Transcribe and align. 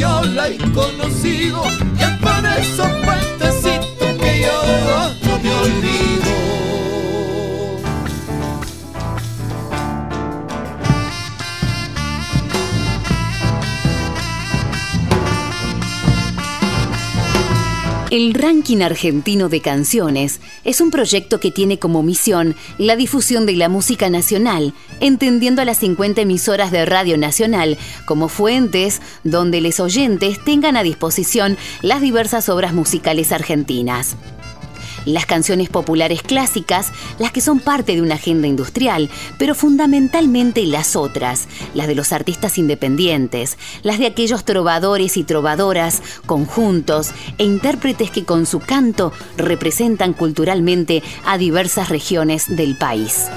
yo 0.00 0.22
la 0.34 0.48
he 0.48 0.56
conocido, 0.72 1.62
y 1.98 2.02
es 2.02 2.16
por 2.20 2.46
esos 2.58 2.88
puentecitos 3.04 4.08
que 4.18 4.40
yo 4.40 5.14
no 5.24 5.38
me 5.40 5.50
olvido. 5.52 5.99
El 18.10 18.34
Ranking 18.34 18.82
Argentino 18.82 19.48
de 19.48 19.60
Canciones 19.60 20.40
es 20.64 20.80
un 20.80 20.90
proyecto 20.90 21.38
que 21.38 21.52
tiene 21.52 21.78
como 21.78 22.02
misión 22.02 22.56
la 22.76 22.96
difusión 22.96 23.46
de 23.46 23.52
la 23.52 23.68
música 23.68 24.10
nacional, 24.10 24.74
entendiendo 24.98 25.62
a 25.62 25.64
las 25.64 25.78
50 25.78 26.22
emisoras 26.22 26.72
de 26.72 26.84
Radio 26.86 27.16
Nacional 27.16 27.78
como 28.06 28.26
fuentes 28.26 29.00
donde 29.22 29.60
los 29.60 29.78
oyentes 29.78 30.42
tengan 30.44 30.76
a 30.76 30.82
disposición 30.82 31.56
las 31.82 32.00
diversas 32.00 32.48
obras 32.48 32.72
musicales 32.74 33.30
argentinas 33.30 34.16
las 35.04 35.26
canciones 35.26 35.68
populares 35.68 36.22
clásicas, 36.22 36.92
las 37.18 37.32
que 37.32 37.40
son 37.40 37.60
parte 37.60 37.94
de 37.94 38.02
una 38.02 38.16
agenda 38.16 38.46
industrial, 38.46 39.10
pero 39.38 39.54
fundamentalmente 39.54 40.64
las 40.66 40.96
otras, 40.96 41.48
las 41.74 41.86
de 41.86 41.94
los 41.94 42.12
artistas 42.12 42.58
independientes, 42.58 43.58
las 43.82 43.98
de 43.98 44.06
aquellos 44.06 44.44
trovadores 44.44 45.16
y 45.16 45.24
trovadoras, 45.24 46.02
conjuntos 46.26 47.10
e 47.38 47.44
intérpretes 47.44 48.10
que 48.10 48.24
con 48.24 48.46
su 48.46 48.60
canto 48.60 49.12
representan 49.36 50.12
culturalmente 50.12 51.02
a 51.24 51.38
diversas 51.38 51.88
regiones 51.88 52.44
del 52.56 52.76
país. 52.76 53.28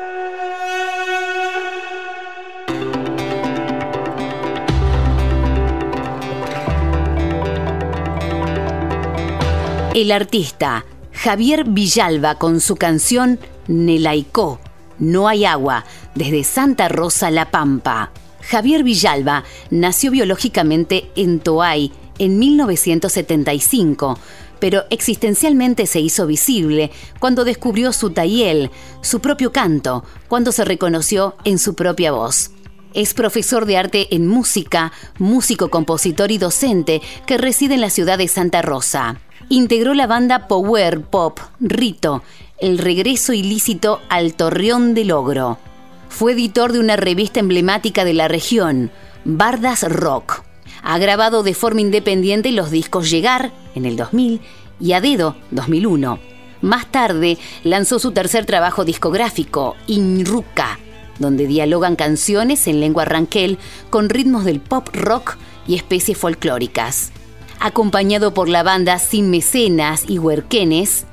El 9.94 10.11
artista 10.11 10.83
Javier 11.13 11.63
Villalba 11.65 12.35
con 12.35 12.59
su 12.59 12.75
canción 12.75 13.39
Nelaicó, 13.67 14.59
No 14.99 15.27
hay 15.27 15.45
agua, 15.45 15.85
desde 16.15 16.43
Santa 16.43 16.89
Rosa 16.89 17.31
La 17.31 17.49
Pampa. 17.49 18.11
Javier 18.41 18.83
Villalba 18.83 19.43
nació 19.69 20.11
biológicamente 20.11 21.09
en 21.15 21.39
Toay 21.39 21.91
en 22.19 22.39
1975, 22.39 24.19
pero 24.59 24.83
existencialmente 24.89 25.87
se 25.87 26.01
hizo 26.01 26.27
visible 26.27 26.91
cuando 27.19 27.45
descubrió 27.45 27.93
su 27.93 28.09
tayel, 28.09 28.69
su 29.01 29.21
propio 29.21 29.51
canto, 29.51 30.03
cuando 30.27 30.51
se 30.51 30.65
reconoció 30.65 31.35
en 31.45 31.57
su 31.57 31.73
propia 31.73 32.11
voz. 32.11 32.52
Es 32.93 33.14
profesor 33.14 33.65
de 33.65 33.77
arte 33.77 34.15
en 34.15 34.27
música, 34.27 34.92
músico, 35.17 35.70
compositor 35.70 36.31
y 36.31 36.37
docente 36.37 37.02
que 37.26 37.37
reside 37.37 37.76
en 37.76 37.81
la 37.81 37.89
ciudad 37.89 38.17
de 38.17 38.27
Santa 38.27 38.61
Rosa 38.61 39.20
integró 39.49 39.93
la 39.93 40.08
banda 40.08 40.48
Power 40.48 41.02
Pop 41.02 41.39
Rito, 41.59 42.23
el 42.59 42.77
regreso 42.77 43.33
ilícito 43.33 44.02
al 44.09 44.33
Torreón 44.33 44.93
del 44.93 45.11
Ogro. 45.11 45.58
Fue 46.09 46.33
editor 46.33 46.71
de 46.71 46.80
una 46.80 46.95
revista 46.95 47.39
emblemática 47.39 48.05
de 48.05 48.14
la 48.14 48.27
región, 48.27 48.92
Bardas 49.25 49.83
Rock. 49.83 50.43
Ha 50.81 50.98
grabado 50.98 51.43
de 51.43 51.54
forma 51.54 51.81
independiente 51.81 52.52
los 52.52 52.71
discos 52.71 53.10
Llegar, 53.10 53.52
en 53.75 53.86
el 53.86 53.95
2000, 53.95 54.42
y 54.80 54.93
A 54.93 55.02
Dedo, 55.02 55.36
2001. 55.52 56.20
Más 56.61 56.92
tarde 56.92 57.37
lanzó 57.64 57.99
su 57.99 58.11
tercer 58.11 58.45
trabajo 58.45 58.86
discográfico, 58.86 59.75
Inruca, 59.87 60.80
donde 61.23 61.48
dialogan 61.48 61.95
canciones 61.95 62.67
en 62.67 62.80
lengua 62.80 63.06
ranquel 63.06 63.58
con 63.89 64.10
ritmos 64.10 64.45
del 64.45 64.60
pop 64.60 64.88
rock 64.94 65.38
y 65.66 65.73
especies 65.76 66.17
folclóricas 66.17 67.11
acompañado 67.64 68.34
por 68.34 68.50
la 68.50 68.61
banda 68.61 69.00
Sin 69.00 69.30
Mecenas 69.30 70.04
y 70.06 70.20
Huerquenes, 70.20 71.06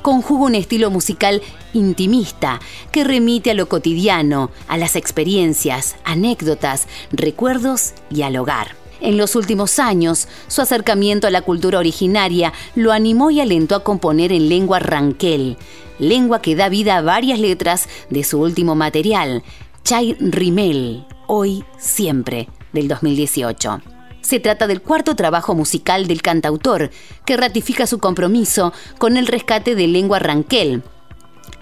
conjuga 0.00 0.46
un 0.46 0.54
estilo 0.54 0.90
musical 0.90 1.42
intimista 1.74 2.60
que 2.90 3.04
remite 3.04 3.50
a 3.50 3.54
lo 3.54 3.68
cotidiano, 3.68 4.50
a 4.68 4.78
las 4.78 4.96
experiencias, 4.96 5.96
anécdotas, 6.04 6.88
recuerdos 7.12 7.92
y 8.10 8.22
al 8.22 8.36
hogar. 8.38 8.77
En 9.00 9.16
los 9.16 9.36
últimos 9.36 9.78
años, 9.78 10.26
su 10.48 10.60
acercamiento 10.60 11.26
a 11.26 11.30
la 11.30 11.42
cultura 11.42 11.78
originaria 11.78 12.52
lo 12.74 12.92
animó 12.92 13.30
y 13.30 13.40
alentó 13.40 13.76
a 13.76 13.84
componer 13.84 14.32
en 14.32 14.48
lengua 14.48 14.80
ranquel, 14.80 15.56
lengua 15.98 16.42
que 16.42 16.56
da 16.56 16.68
vida 16.68 16.96
a 16.96 17.02
varias 17.02 17.38
letras 17.38 17.88
de 18.10 18.24
su 18.24 18.40
último 18.40 18.74
material, 18.74 19.42
Chay 19.84 20.16
Rimel, 20.18 21.06
Hoy 21.28 21.64
Siempre, 21.78 22.48
del 22.72 22.88
2018. 22.88 23.80
Se 24.20 24.40
trata 24.40 24.66
del 24.66 24.82
cuarto 24.82 25.14
trabajo 25.14 25.54
musical 25.54 26.06
del 26.08 26.20
cantautor, 26.20 26.90
que 27.24 27.36
ratifica 27.36 27.86
su 27.86 27.98
compromiso 27.98 28.72
con 28.98 29.16
el 29.16 29.26
rescate 29.26 29.76
de 29.76 29.86
lengua 29.86 30.18
ranquel, 30.18 30.82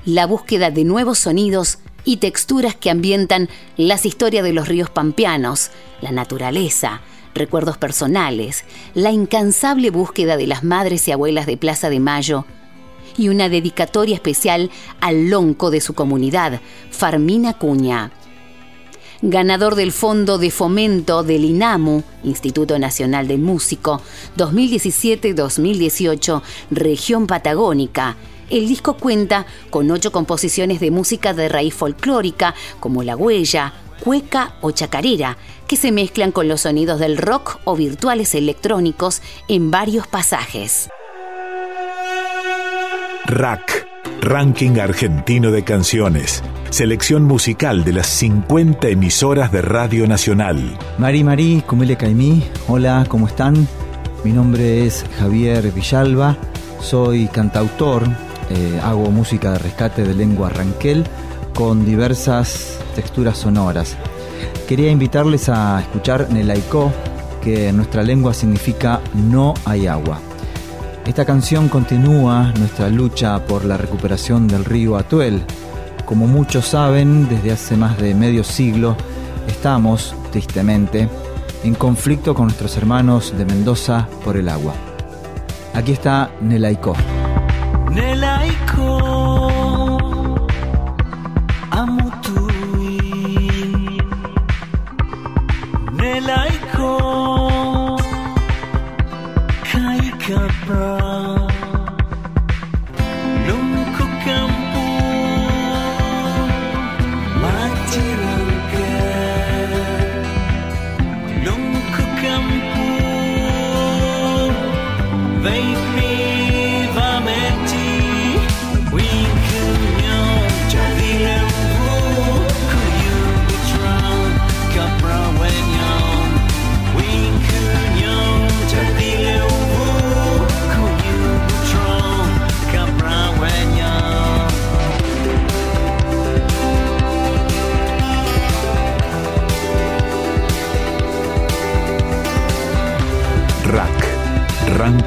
la 0.06 0.26
búsqueda 0.26 0.70
de 0.70 0.84
nuevos 0.84 1.18
sonidos 1.18 1.78
y 2.04 2.16
texturas 2.16 2.74
que 2.74 2.90
ambientan 2.90 3.48
las 3.76 4.06
historias 4.06 4.42
de 4.42 4.52
los 4.52 4.68
ríos 4.68 4.88
pampeanos, 4.88 5.70
la 6.00 6.12
naturaleza, 6.12 7.02
recuerdos 7.36 7.78
personales, 7.78 8.64
la 8.94 9.12
incansable 9.12 9.90
búsqueda 9.90 10.36
de 10.36 10.46
las 10.46 10.64
madres 10.64 11.06
y 11.08 11.12
abuelas 11.12 11.46
de 11.46 11.56
Plaza 11.56 11.90
de 11.90 12.00
Mayo 12.00 12.44
y 13.16 13.28
una 13.28 13.48
dedicatoria 13.48 14.14
especial 14.14 14.70
al 15.00 15.30
lonco 15.30 15.70
de 15.70 15.80
su 15.80 15.94
comunidad, 15.94 16.60
Farmina 16.90 17.54
Cuña 17.54 18.12
ganador 19.22 19.74
del 19.74 19.92
Fondo 19.92 20.38
de 20.38 20.50
Fomento 20.50 21.22
del 21.22 21.44
INAMU, 21.44 22.02
Instituto 22.24 22.78
Nacional 22.78 23.28
del 23.28 23.40
Músico, 23.40 24.02
2017-2018, 24.36 26.42
Región 26.70 27.26
Patagónica. 27.26 28.16
El 28.50 28.68
disco 28.68 28.96
cuenta 28.96 29.46
con 29.70 29.90
ocho 29.90 30.12
composiciones 30.12 30.80
de 30.80 30.90
música 30.90 31.34
de 31.34 31.48
raíz 31.48 31.74
folclórica, 31.74 32.54
como 32.78 33.02
la 33.02 33.16
huella, 33.16 33.72
cueca 34.00 34.54
o 34.60 34.70
chacarera, 34.70 35.36
que 35.66 35.76
se 35.76 35.92
mezclan 35.92 36.32
con 36.32 36.48
los 36.48 36.62
sonidos 36.62 37.00
del 37.00 37.16
rock 37.16 37.58
o 37.64 37.76
virtuales 37.76 38.34
electrónicos 38.34 39.22
en 39.48 39.70
varios 39.70 40.06
pasajes. 40.06 40.88
Rack, 43.26 43.88
Ranking 44.20 44.78
Argentino 44.78 45.50
de 45.50 45.64
Canciones. 45.64 46.42
Selección 46.70 47.24
musical 47.24 47.84
de 47.84 47.92
las 47.92 48.06
50 48.06 48.88
emisoras 48.88 49.50
de 49.50 49.62
Radio 49.62 50.06
Nacional. 50.06 50.78
Mari 50.98 51.24
Mari, 51.24 51.64
le 51.80 51.96
Caimí, 51.96 52.44
hola, 52.68 53.04
¿cómo 53.08 53.26
están? 53.26 53.66
Mi 54.22 54.32
nombre 54.32 54.86
es 54.86 55.04
Javier 55.18 55.72
Villalba, 55.72 56.36
soy 56.80 57.26
cantautor, 57.28 58.04
eh, 58.50 58.80
hago 58.82 59.10
música 59.10 59.52
de 59.52 59.58
rescate 59.58 60.04
de 60.04 60.14
lengua 60.14 60.50
ranquel 60.50 61.04
con 61.56 61.86
diversas 61.86 62.78
texturas 62.94 63.38
sonoras. 63.38 63.96
Quería 64.68 64.90
invitarles 64.90 65.48
a 65.48 65.80
escuchar 65.80 66.28
Nelaicó, 66.30 66.92
que 67.42 67.68
en 67.68 67.78
nuestra 67.78 68.02
lengua 68.02 68.34
significa 68.34 69.00
no 69.14 69.54
hay 69.64 69.86
agua. 69.86 70.20
Esta 71.06 71.24
canción 71.24 71.68
continúa 71.68 72.52
nuestra 72.58 72.88
lucha 72.90 73.44
por 73.46 73.64
la 73.64 73.76
recuperación 73.76 74.46
del 74.46 74.64
río 74.64 74.96
Atuel. 74.96 75.42
Como 76.04 76.26
muchos 76.26 76.66
saben, 76.66 77.28
desde 77.28 77.52
hace 77.52 77.76
más 77.76 77.96
de 77.98 78.14
medio 78.14 78.44
siglo 78.44 78.96
estamos, 79.48 80.14
tristemente, 80.32 81.08
en 81.64 81.74
conflicto 81.74 82.34
con 82.34 82.46
nuestros 82.46 82.76
hermanos 82.76 83.32
de 83.36 83.44
Mendoza 83.46 84.08
por 84.24 84.36
el 84.36 84.48
agua. 84.48 84.74
Aquí 85.72 85.92
está 85.92 86.30
Nelaiko. 86.40 86.94
Nelaiko 87.90 89.35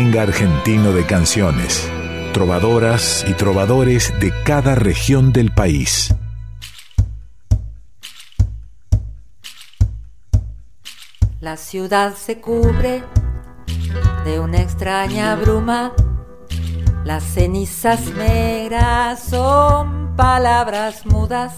Ranking 0.00 0.18
Argentino 0.18 0.92
de 0.92 1.04
Canciones. 1.04 1.86
Trovadoras 2.32 3.22
y 3.28 3.34
trovadores 3.34 4.14
de 4.18 4.32
cada 4.44 4.74
región 4.74 5.30
del 5.30 5.52
país. 5.52 6.14
La 11.40 11.58
ciudad 11.58 12.14
se 12.14 12.40
cubre 12.40 13.02
de 14.24 14.40
una 14.40 14.62
extraña 14.62 15.34
bruma. 15.36 15.92
Las 17.04 17.22
cenizas 17.22 18.00
negras 18.14 19.22
son 19.22 20.16
palabras 20.16 21.04
mudas. 21.04 21.56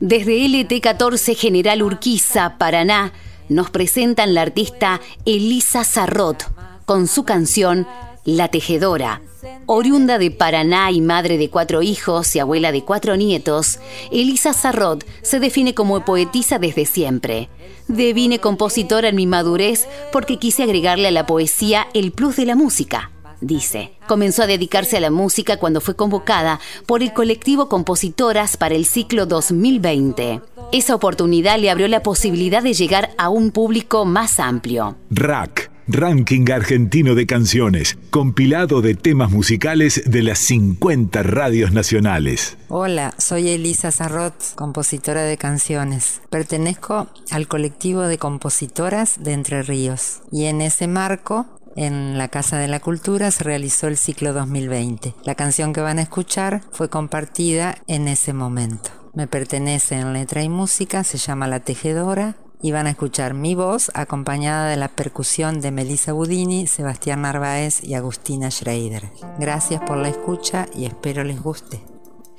Desde 0.00 0.38
LT14 0.38 1.36
General 1.36 1.82
Urquiza, 1.82 2.56
Paraná, 2.56 3.12
nos 3.50 3.68
presentan 3.70 4.32
la 4.32 4.40
artista 4.40 5.02
Elisa 5.26 5.84
Sarrot 5.84 6.61
con 6.84 7.08
su 7.08 7.24
canción 7.24 7.86
La 8.24 8.48
Tejedora. 8.48 9.22
Oriunda 9.66 10.18
de 10.18 10.30
Paraná 10.30 10.90
y 10.90 11.00
madre 11.00 11.38
de 11.38 11.50
cuatro 11.50 11.82
hijos 11.82 12.34
y 12.36 12.38
abuela 12.38 12.72
de 12.72 12.84
cuatro 12.84 13.16
nietos, 13.16 13.78
Elisa 14.10 14.52
Sarrot 14.52 15.04
se 15.22 15.40
define 15.40 15.74
como 15.74 16.04
poetisa 16.04 16.58
desde 16.58 16.86
siempre. 16.86 17.48
Devine 17.88 18.38
compositora 18.38 19.08
en 19.08 19.16
mi 19.16 19.26
madurez 19.26 19.86
porque 20.12 20.38
quise 20.38 20.62
agregarle 20.62 21.08
a 21.08 21.12
la 21.12 21.26
poesía 21.26 21.88
el 21.94 22.12
plus 22.12 22.36
de 22.36 22.46
la 22.46 22.54
música. 22.54 23.10
Dice, 23.42 23.90
comenzó 24.06 24.44
a 24.44 24.46
dedicarse 24.46 24.96
a 24.96 25.00
la 25.00 25.10
música 25.10 25.56
cuando 25.56 25.80
fue 25.80 25.96
convocada 25.96 26.60
por 26.86 27.02
el 27.02 27.12
colectivo 27.12 27.68
Compositoras 27.68 28.56
para 28.56 28.76
el 28.76 28.86
ciclo 28.86 29.26
2020. 29.26 30.40
Esa 30.70 30.94
oportunidad 30.94 31.58
le 31.58 31.68
abrió 31.68 31.88
la 31.88 32.04
posibilidad 32.04 32.62
de 32.62 32.72
llegar 32.72 33.10
a 33.18 33.30
un 33.30 33.50
público 33.50 34.04
más 34.04 34.38
amplio. 34.38 34.96
RAC, 35.10 35.71
Ranking 35.88 36.50
Argentino 36.50 37.14
de 37.14 37.26
Canciones, 37.26 37.98
compilado 38.10 38.82
de 38.82 38.94
temas 38.94 39.30
musicales 39.30 40.02
de 40.06 40.22
las 40.22 40.38
50 40.38 41.22
radios 41.22 41.72
nacionales. 41.72 42.56
Hola, 42.68 43.14
soy 43.18 43.48
Elisa 43.48 43.90
Sarrot, 43.90 44.54
compositora 44.54 45.22
de 45.22 45.36
canciones. 45.36 46.22
Pertenezco 46.30 47.08
al 47.30 47.48
colectivo 47.48 48.02
de 48.02 48.18
compositoras 48.18 49.22
de 49.22 49.32
Entre 49.32 49.62
Ríos 49.62 50.22
y 50.30 50.44
en 50.44 50.60
ese 50.60 50.86
marco 50.86 51.46
en 51.74 52.18
la 52.18 52.28
Casa 52.28 52.58
de 52.58 52.68
la 52.68 52.80
Cultura 52.80 53.30
se 53.30 53.44
realizó 53.44 53.88
el 53.88 53.96
ciclo 53.96 54.32
2020. 54.32 55.14
La 55.24 55.34
canción 55.34 55.72
que 55.72 55.80
van 55.80 55.98
a 55.98 56.02
escuchar 56.02 56.60
fue 56.70 56.88
compartida 56.88 57.76
en 57.86 58.08
ese 58.08 58.32
momento. 58.32 58.90
Me 59.14 59.26
pertenece 59.26 59.96
en 59.96 60.12
letra 60.12 60.42
y 60.42 60.48
música, 60.48 61.04
se 61.04 61.18
llama 61.18 61.48
La 61.48 61.60
Tejedora 61.60 62.36
y 62.62 62.70
van 62.70 62.86
a 62.86 62.90
escuchar 62.90 63.34
mi 63.34 63.56
voz 63.56 63.90
acompañada 63.92 64.68
de 64.68 64.76
la 64.76 64.86
percusión 64.88 65.60
de 65.60 65.72
Melissa 65.72 66.12
Budini, 66.12 66.68
Sebastián 66.68 67.22
Narváez 67.22 67.82
y 67.82 67.94
Agustina 67.94 68.50
Schreider. 68.50 69.10
Gracias 69.38 69.82
por 69.82 69.96
la 69.96 70.08
escucha 70.08 70.66
y 70.72 70.84
espero 70.86 71.24
les 71.24 71.42
guste. 71.42 71.82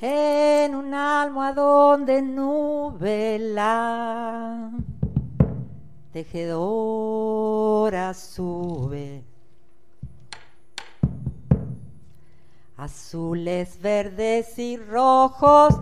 En 0.00 0.74
un 0.74 0.94
almohadón 0.94 2.06
de 2.06 2.22
nube 2.22 3.38
la 3.38 4.70
tejedora 6.12 6.54
sube. 8.14 9.22
Azules, 12.76 13.80
verdes 13.80 14.58
y 14.58 14.76
rojos 14.78 15.74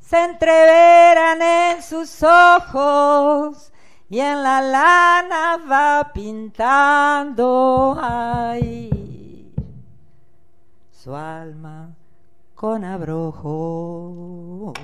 se 0.00 0.22
entreveran 0.22 1.42
en 1.42 1.82
sus 1.82 2.22
ojos 2.22 3.72
y 4.08 4.20
en 4.20 4.42
la 4.42 4.60
lana 4.60 5.58
va 5.68 6.12
pintando 6.14 7.98
ahí 8.00 9.52
su 10.92 11.14
alma 11.14 11.90
con 12.54 12.84
abrojos. 12.84 14.74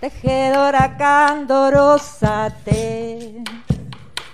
Tejedora 0.00 0.96
candorosa 0.96 2.54
te 2.64 3.44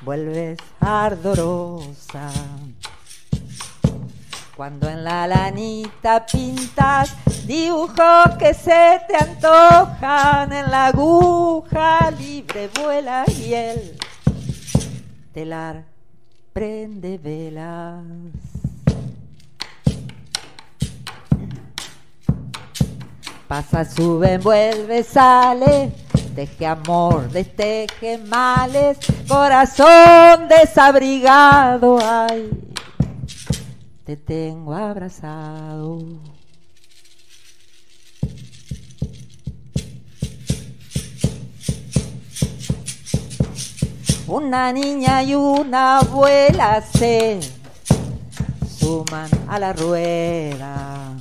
vuelves 0.02 0.58
ardorosa. 0.80 2.30
Cuando 4.56 4.88
en 4.88 5.04
la 5.04 5.26
lanita 5.26 6.24
pintas 6.24 7.14
dibujos 7.46 8.36
que 8.38 8.54
se 8.54 9.02
te 9.06 9.14
antojan, 9.20 10.50
en 10.50 10.70
la 10.70 10.86
aguja 10.86 12.10
libre 12.12 12.70
vuela 12.74 13.24
y 13.28 13.52
el 13.52 13.98
telar 15.34 15.84
prende 16.54 17.18
velas. 17.18 18.02
Pasa, 23.46 23.84
sube, 23.84 24.38
vuelve, 24.38 25.02
sale, 25.02 25.92
teje 26.34 26.66
amor, 26.66 27.28
desteje 27.28 28.16
males, 28.16 28.96
corazón 29.28 30.48
desabrigado, 30.48 31.98
ay, 32.02 32.50
te 34.06 34.16
tengo 34.16 34.72
abrazado. 34.72 35.98
Una 44.28 44.72
niña 44.72 45.24
y 45.24 45.34
una 45.34 45.98
abuela 45.98 46.80
se 46.82 47.40
suman 48.78 49.28
a 49.48 49.58
la 49.58 49.72
rueda. 49.72 51.16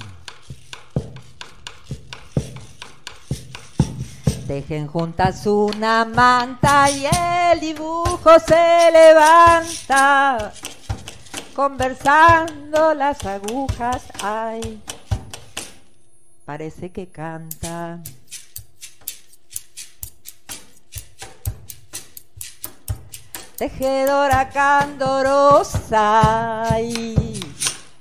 Tejen 4.46 4.86
juntas 4.86 5.48
una 5.48 6.06
manta 6.06 6.88
y 6.92 7.08
el 7.52 7.60
dibujo 7.62 8.30
se 8.46 8.92
levanta. 8.92 10.54
Conversando 11.56 12.94
las 12.94 13.26
agujas, 13.26 14.04
ay, 14.22 14.82
parece 16.44 16.92
que 16.92 17.08
cantan. 17.08 18.04
Tejedora 23.58 24.50
candorosa 24.50 26.22
y 26.82 27.40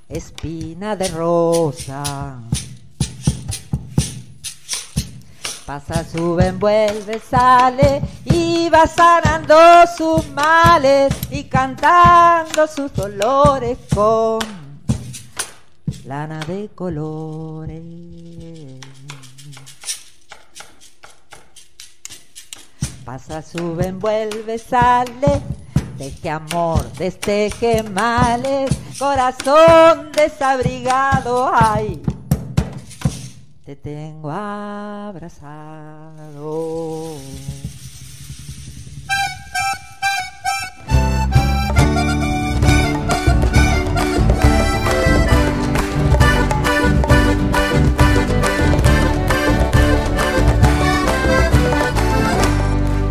espina 0.09 0.97
de 0.97 1.07
rosa. 1.07 2.41
Pasa, 5.65 6.03
sube, 6.03 6.45
envuelve, 6.45 7.19
sale 7.19 7.99
y 8.25 8.69
va 8.69 8.85
sanando 8.85 9.57
sus 9.97 10.29
males 10.29 11.11
y 11.31 11.45
cantando 11.45 12.67
sus 12.67 12.93
dolores 12.93 13.79
con 13.91 14.37
lana 16.05 16.39
de 16.45 16.69
colores. 16.75 17.81
Pasa, 23.03 23.41
sube, 23.41 23.87
envuelve, 23.87 24.59
sale, 24.59 25.41
deje 25.97 26.29
amor, 26.29 26.83
desteje 26.93 27.81
males, 27.81 28.69
corazón 28.99 30.11
desabrigado, 30.11 31.49
ay 31.51 32.03
te 33.65 33.75
tengo 33.75 34.29
abrazado. 34.29 35.55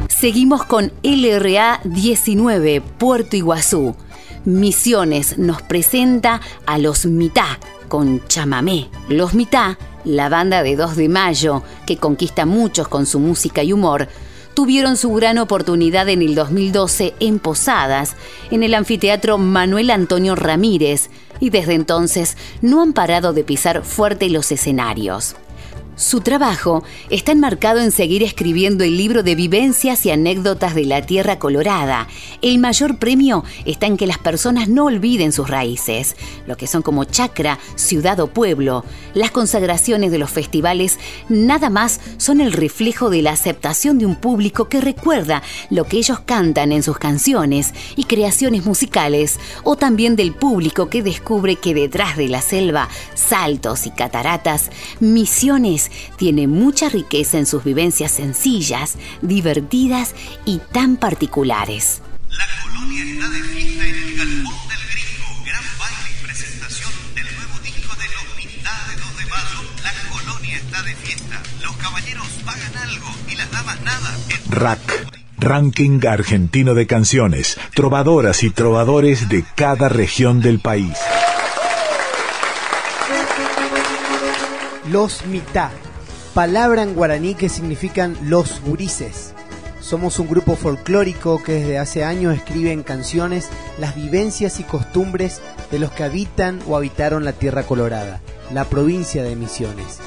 Seguimos 0.09 0.65
con 0.65 0.93
LRA 1.03 1.81
19, 1.83 2.81
Puerto 2.81 3.37
Iguazú. 3.37 3.97
Misiones 4.45 5.37
nos 5.37 5.63
presenta 5.63 6.41
a 6.65 6.79
los 6.79 7.07
Mitá 7.07 7.59
con 7.89 8.25
chamamé. 8.29 8.89
Los 9.09 9.35
Mitá 9.35 9.77
la 10.05 10.29
banda 10.29 10.63
de 10.63 10.77
2 10.77 10.97
de 10.97 11.09
Mayo, 11.09 11.63
que 11.87 11.97
conquista 11.97 12.47
muchos 12.47 12.89
con 12.89 13.07
su 13.07 13.19
música 13.19 13.63
y 13.63 13.73
humor, 13.73 14.09
tuvieron 14.55 14.97
su 14.97 15.13
gran 15.13 15.39
oportunidad 15.39 16.09
en 16.09 16.23
el 16.23 16.35
2012 16.35 17.15
en 17.21 17.39
Posadas, 17.39 18.15
en 18.51 18.63
el 18.63 18.75
anfiteatro 18.75 19.39
Manuel 19.39 19.91
Antonio 19.91 20.37
Ramírez, 20.37 21.11
y 21.41 21.51
desde 21.51 21.75
entonces 21.75 22.37
no 22.63 22.81
han 22.81 22.93
parado 22.93 23.33
de 23.33 23.45
pisar 23.45 23.85
fuerte 23.85 24.29
los 24.29 24.53
escenarios. 24.53 25.35
Su 25.97 26.23
trabajo 26.23 26.83
está 27.09 27.31
enmarcado 27.31 27.81
en 27.81 27.93
seguir 27.93 28.25
escribiendo 28.25 28.83
el 28.83 28.97
libro 28.97 29.23
de 29.23 29.37
vivencias 29.37 30.05
y 30.05 30.11
anécdotas 30.11 30.75
de 30.75 30.87
la 30.87 31.03
Tierra 31.07 31.39
Colorada. 31.39 32.09
El 32.43 32.59
mayor 32.59 32.99
premio 32.99 33.45
está 33.65 33.87
en 33.87 33.97
que 33.97 34.09
las 34.09 34.19
personas 34.19 34.69
no 34.69 34.87
olviden 34.87 35.31
sus 35.31 35.49
raíces, 35.49 36.17
lo 36.49 36.57
que 36.57 36.67
son 36.67 36.83
como 36.83 37.05
chacra, 37.05 37.61
ciudad 37.77 38.19
o 38.19 38.27
pueblo. 38.27 38.85
Las 39.15 39.31
consagraciones 39.31 40.11
de 40.11 40.19
los 40.19 40.31
festivales 40.31 40.99
nada 41.29 41.71
más 41.71 42.01
son 42.17 42.41
el 42.41 42.53
reflejo 42.53 43.09
de 43.09 43.23
la 43.23 43.31
aceptación 43.31 43.99
de 43.99 44.07
un 44.07 44.17
público 44.17 44.69
que 44.69 44.81
recuerda 44.81 45.45
lo 45.71 45.85
que 45.85 45.99
ellos 45.99 46.19
cantan 46.19 46.73
en 46.73 46.83
sus 46.83 46.99
canciones 46.99 47.73
y 47.95 48.05
creaciones 48.05 48.65
musicales, 48.67 49.39
o 49.63 49.77
también 49.77 50.17
del 50.17 50.35
público 50.35 50.91
que 50.91 51.05
descubre 51.05 51.55
que 51.55 51.73
detrás 51.73 52.17
de 52.17 52.29
la 52.29 52.43
selva, 52.43 52.89
saltos 53.15 53.87
y 53.87 53.91
cataratas, 53.93 54.73
misiones 54.99 55.84
tiene 56.17 56.47
mucha 56.47 56.89
riqueza 56.89 57.39
en 57.39 57.47
sus 57.47 57.65
vivencias 57.65 58.13
sencillas, 58.13 58.97
divertidas 59.23 60.15
y 60.45 60.59
tan 60.73 60.97
particulares. 60.97 62.03
La 62.31 62.45
colonia 62.63 63.05
está 63.05 63.29
de 63.29 63.43
fiesta 63.43 63.85
en 63.85 63.95
el 63.95 64.17
galpón 64.17 64.69
del 64.69 64.83
gringo. 64.91 65.45
Gran 65.45 65.65
baile 65.79 66.11
y 66.11 66.27
presentación 66.27 66.93
del 67.15 67.25
nuevo 67.25 67.59
disco 67.63 67.95
de 67.95 68.05
los 68.15 68.37
mitad 68.37 68.87
de 68.89 68.97
2 68.97 69.17
de 69.19 69.25
mayo. 69.27 69.61
La 69.83 69.93
colonia 70.11 70.57
está 70.57 70.83
de 70.83 70.95
fiesta. 70.97 71.43
Los 71.63 71.77
caballeros 71.77 72.27
pagan 72.45 72.77
algo 72.77 73.07
y 73.31 73.37
las 73.37 73.51
damas 73.51 73.81
nada. 73.83 74.17
Rack. 74.51 75.15
Ranking 75.37 76.01
argentino 76.07 76.75
de 76.75 76.87
canciones, 76.87 77.59
trovadoras 77.75 78.43
y 78.45 78.51
trovadores 78.51 79.29
de 79.29 79.45
cada 79.57 79.91
región 79.91 80.41
del 80.41 80.59
país. 80.59 80.97
Los 84.91 85.25
mitad, 85.25 85.71
palabra 86.35 86.83
en 86.83 86.95
guaraní 86.95 87.35
que 87.35 87.49
significan 87.49 88.19
los 88.25 88.61
gurises. 88.61 89.33
Somos 89.81 90.19
un 90.19 90.29
grupo 90.29 90.57
folclórico 90.57 91.43
que 91.43 91.53
desde 91.53 91.79
hace 91.79 92.05
años 92.05 92.37
escribe 92.37 92.71
en 92.71 92.83
canciones 92.83 93.49
las 93.79 93.95
vivencias 93.95 94.61
y 94.61 94.65
costumbres 94.65 95.41
de 95.71 95.79
los 95.79 95.91
que 95.91 96.05
habitan 96.05 96.61
o 96.69 96.77
habitaron 96.77 97.25
la 97.25 97.33
Tierra 97.33 97.63
Colorada, 97.63 98.21
la 98.53 98.67
provincia 98.67 99.23
de 99.23 99.37
Misiones. 99.37 100.01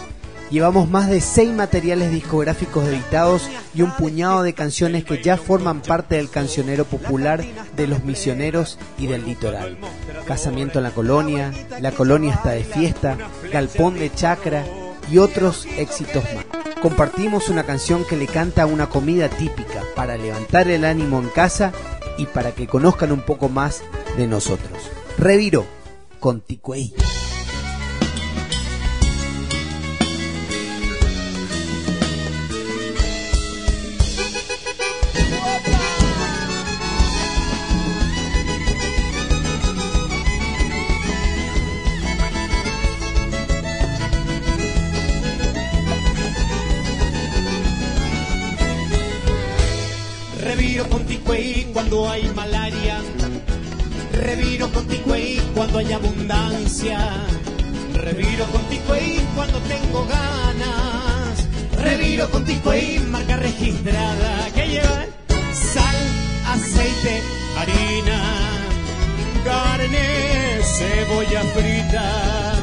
Llevamos 0.50 0.90
más 0.90 1.10
de 1.10 1.20
seis 1.20 1.54
materiales 1.54 2.10
discográficos 2.10 2.88
editados 2.88 3.50
y 3.74 3.82
un 3.82 3.92
puñado 3.92 4.44
de 4.44 4.54
canciones 4.54 5.04
que 5.04 5.22
ya 5.22 5.36
forman 5.36 5.82
parte 5.82 6.16
del 6.16 6.30
cancionero 6.30 6.86
popular 6.86 7.44
de 7.76 7.88
los 7.88 8.06
misioneros 8.06 8.80
y 8.98 9.08
del 9.08 9.26
litoral. 9.26 9.78
Casamiento 10.26 10.80
en 10.80 10.84
la 10.84 10.92
colonia, 10.92 11.52
La 11.82 11.92
colonia 11.92 12.34
está 12.34 12.52
de 12.52 12.64
fiesta, 12.64 13.18
Galpón 13.52 14.00
de 14.00 14.14
Chacra 14.14 14.64
y 15.12 15.18
otros 15.18 15.66
éxitos 15.78 16.24
más. 16.34 16.46
Compartimos 16.82 17.50
una 17.50 17.64
canción 17.64 18.06
que 18.06 18.16
le 18.16 18.28
canta 18.28 18.68
una 18.68 18.88
comida 18.88 19.28
típica 19.28 19.84
para 19.96 20.16
levantar 20.16 20.70
el 20.70 20.86
ánimo 20.86 21.20
en 21.20 21.28
casa 21.30 21.74
y 22.18 22.26
para 22.26 22.54
que 22.54 22.68
conozcan 22.68 23.12
un 23.12 23.22
poco 23.22 23.50
más 23.50 23.84
de 24.16 24.28
nosotros. 24.28 24.92
Reviro 25.18 25.66
con 26.20 26.40
Ticuey. 26.40 26.94
Reviro 57.94 58.46
con 58.48 58.62
Ticuey 58.68 59.26
cuando 59.36 59.58
tengo 59.60 60.06
ganas. 60.06 61.48
Reviro 61.78 62.30
con 62.30 62.44
Ticuey, 62.44 63.00
marca 63.00 63.38
registrada 63.38 64.50
que 64.54 64.68
lleva 64.68 65.06
sal, 65.54 65.96
aceite, 66.46 67.24
harina, 67.58 68.22
carne, 69.46 70.60
cebolla 70.62 71.42
frita, 71.56 72.54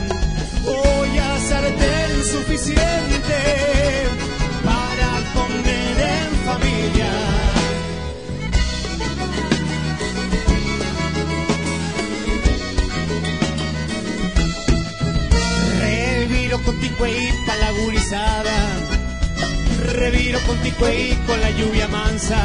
olla 0.66 1.38
sartén 1.38 2.25
suficiente 2.30 3.83
reviro 20.80 21.26
con 21.26 21.40
la 21.40 21.50
lluvia 21.50 21.88
mansa, 21.88 22.38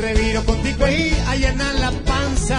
reviro 0.00 0.44
con 0.44 0.60
ticuey 0.62 1.12
allana 1.28 1.72
la 1.74 1.90
panza, 2.04 2.58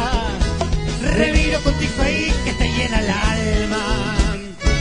reviro 1.16 1.60
con 1.62 1.74
ticuey 1.76 2.32
que 2.46 2.54
te 2.54 2.68
llena 2.72 3.00
el 3.00 3.10
alma, 3.10 4.16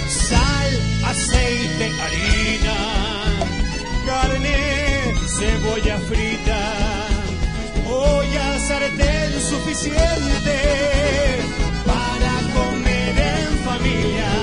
sal, 0.08 0.70
aceite, 1.04 1.90
harina, 2.02 2.76
carne, 4.06 4.58
cebolla 5.38 5.98
frita, 6.08 6.60
olla, 7.88 8.58
sartén 8.66 9.32
suficiente 9.40 10.56
para 11.84 12.32
comer 12.54 13.18
en 13.18 13.58
familia. 13.64 14.36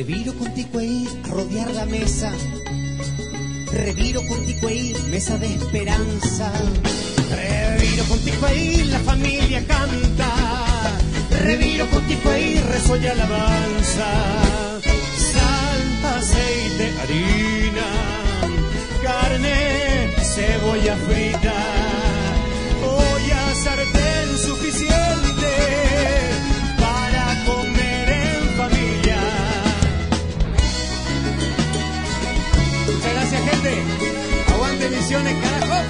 Reviro 0.00 0.32
con 0.32 0.50
ticuey 0.54 1.06
a 1.24 1.28
rodear 1.28 1.70
la 1.74 1.84
mesa. 1.84 2.32
Reviro 3.70 4.24
con 4.26 4.46
ticuey, 4.46 4.96
mesa 5.10 5.36
de 5.36 5.54
esperanza. 5.54 6.50
Reviro 7.28 8.04
con 8.04 8.18
ticuey, 8.20 8.84
la 8.84 8.98
familia 9.00 9.62
canta. 9.66 10.32
Reviro 11.42 11.86
con 11.90 12.02
ticuey, 12.06 12.60
resolla 12.60 13.12
alabanza. 13.12 14.08
Sal, 15.32 15.82
aceite, 16.16 16.92
harina, 17.02 17.88
carne, 19.02 20.14
cebolla 20.22 20.96
frita. 20.96 21.54
Olla, 22.86 23.54
sartén 23.54 24.38
suficiente 24.38 25.19
Aguante 33.60 34.88
misiones, 34.88 35.34
carajo. 35.42 35.84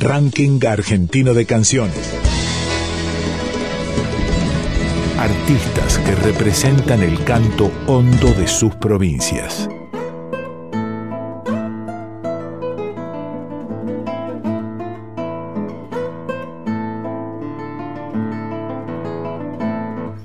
Ranking 0.00 0.64
argentino 0.66 1.34
de 1.34 1.44
canciones. 1.44 2.14
Artistas 5.18 5.98
que 5.98 6.14
representan 6.14 7.02
el 7.02 7.22
canto 7.24 7.70
hondo 7.86 8.32
de 8.32 8.48
sus 8.48 8.74
provincias. 8.74 9.68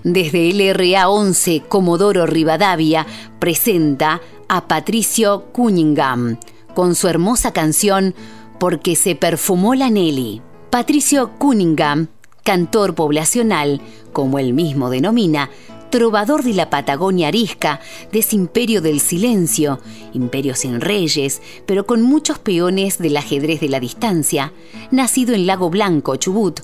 Desde 0.08 0.52
el 0.52 0.74
RA 0.74 1.10
11 1.10 1.64
Comodoro 1.68 2.26
Rivadavia 2.26 3.06
presenta 3.40 4.22
a 4.48 4.66
Patricio 4.66 5.48
Cunningham 5.52 6.40
con 6.74 6.96
su 6.96 7.10
hermosa 7.10 7.52
canción 7.52 8.16
Porque 8.58 8.96
se 8.96 9.16
perfumó 9.16 9.76
la 9.76 9.90
Nelly. 9.90 10.42
Patricio 10.70 11.32
Cunningham, 11.38 12.08
cantor 12.46 12.96
poblacional, 12.96 13.82
como 14.14 14.40
él 14.40 14.54
mismo 14.54 14.90
denomina, 14.90 15.50
trovador 15.90 16.42
de 16.42 16.54
la 16.54 16.70
Patagonia 16.70 17.28
arisca, 17.28 17.82
de 18.14 18.26
imperio 18.32 18.82
del 18.82 19.02
silencio, 19.02 19.82
imperio 20.14 20.56
sin 20.56 20.80
reyes, 20.80 21.42
pero 21.66 21.86
con 21.86 22.02
muchos 22.02 22.40
peones 22.40 22.98
del 22.98 23.18
ajedrez 23.18 23.60
de 23.60 23.68
la 23.68 23.82
distancia, 23.82 24.54
nacido 24.90 25.36
en 25.36 25.48
Lago 25.48 25.70
Blanco, 25.70 26.16
Chubut, 26.16 26.62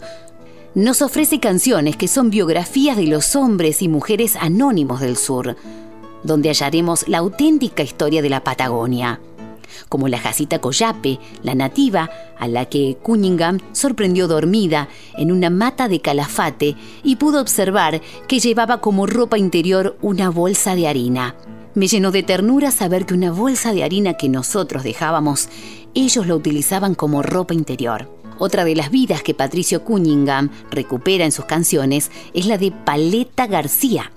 nos 0.75 1.03
ofrece 1.03 1.39
canciones 1.39 1.95
que 1.97 2.07
son 2.07 2.31
biografías 2.31 2.97
de 2.97 3.05
los 3.05 3.35
hombres 3.35 3.81
y 3.83 3.87
mujeres 3.87 4.35
anónimos 4.35 5.01
del 5.01 5.17
sur, 5.17 5.55
donde 6.23 6.49
hallaremos 6.49 7.07
la 7.07 7.19
auténtica 7.19 7.83
historia 7.83 8.23
de 8.23 8.29
la 8.29 8.43
Patagonia, 8.43 9.19
como 9.87 10.07
la 10.07 10.17
Jacita 10.17 10.59
Coyape, 10.59 11.19
la 11.43 11.53
nativa, 11.53 12.09
a 12.39 12.47
la 12.47 12.65
que 12.65 12.97
Cunningham 13.03 13.59
sorprendió 13.71 14.27
dormida 14.27 14.89
en 15.15 15.31
una 15.31 15.51
mata 15.51 15.87
de 15.87 15.99
calafate 15.99 16.75
y 17.03 17.17
pudo 17.17 17.39
observar 17.39 18.01
que 18.27 18.39
llevaba 18.39 18.81
como 18.81 19.05
ropa 19.05 19.37
interior 19.37 19.97
una 20.01 20.29
bolsa 20.29 20.75
de 20.75 20.87
harina. 20.87 21.35
Me 21.75 21.87
llenó 21.87 22.11
de 22.11 22.23
ternura 22.23 22.71
saber 22.71 23.05
que 23.05 23.13
una 23.13 23.31
bolsa 23.31 23.73
de 23.73 23.83
harina 23.83 24.15
que 24.15 24.29
nosotros 24.29 24.83
dejábamos, 24.83 25.49
ellos 25.93 26.25
la 26.25 26.35
utilizaban 26.35 26.95
como 26.95 27.21
ropa 27.21 27.53
interior. 27.53 28.22
Otra 28.45 28.65
de 28.65 28.75
las 28.75 28.91
vidas 28.91 29.23
que 29.23 29.33
Patricio 29.33 29.85
Cunningham 29.85 30.49
recupera 30.69 31.23
en 31.23 31.31
sus 31.31 31.45
canciones 31.45 32.11
es 32.33 32.45
la 32.45 32.57
de 32.57 32.73
Paleta 32.73 33.47
García. 33.47 34.11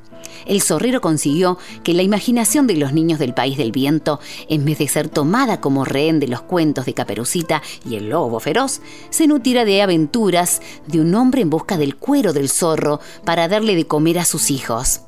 El 0.46 0.62
zorrero 0.62 1.00
consiguió 1.00 1.58
que 1.84 1.94
la 1.94 2.02
imaginación 2.02 2.66
de 2.66 2.74
los 2.74 2.92
niños 2.92 3.20
del 3.20 3.34
país 3.34 3.56
del 3.56 3.70
viento, 3.70 4.18
en 4.48 4.64
vez 4.64 4.78
de 4.78 4.88
ser 4.88 5.08
tomada 5.08 5.60
como 5.60 5.84
rehén 5.84 6.18
de 6.18 6.26
los 6.26 6.40
cuentos 6.40 6.86
de 6.86 6.94
Caperucita 6.94 7.62
y 7.88 7.94
el 7.94 8.08
lobo 8.08 8.40
feroz, 8.40 8.80
se 9.10 9.28
nutriera 9.28 9.64
de 9.64 9.80
aventuras 9.80 10.60
de 10.88 11.00
un 11.00 11.14
hombre 11.14 11.42
en 11.42 11.50
busca 11.50 11.78
del 11.78 11.94
cuero 11.94 12.32
del 12.32 12.48
zorro 12.48 12.98
para 13.24 13.46
darle 13.46 13.76
de 13.76 13.86
comer 13.86 14.18
a 14.18 14.24
sus 14.24 14.50
hijos. 14.50 15.02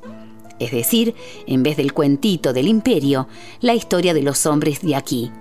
Es 0.61 0.71
decir, 0.71 1.17
en 1.49 1.65
vez 1.65 1.77
del 1.77 1.93
cuentito 1.93 2.53
del 2.53 2.69
imperio, 2.69 3.27
la 3.63 3.75
historia 3.75 4.15
de 4.15 4.23
los 4.23 4.47
hombres 4.47 4.81
de 4.81 4.95
aquí. 4.95 5.33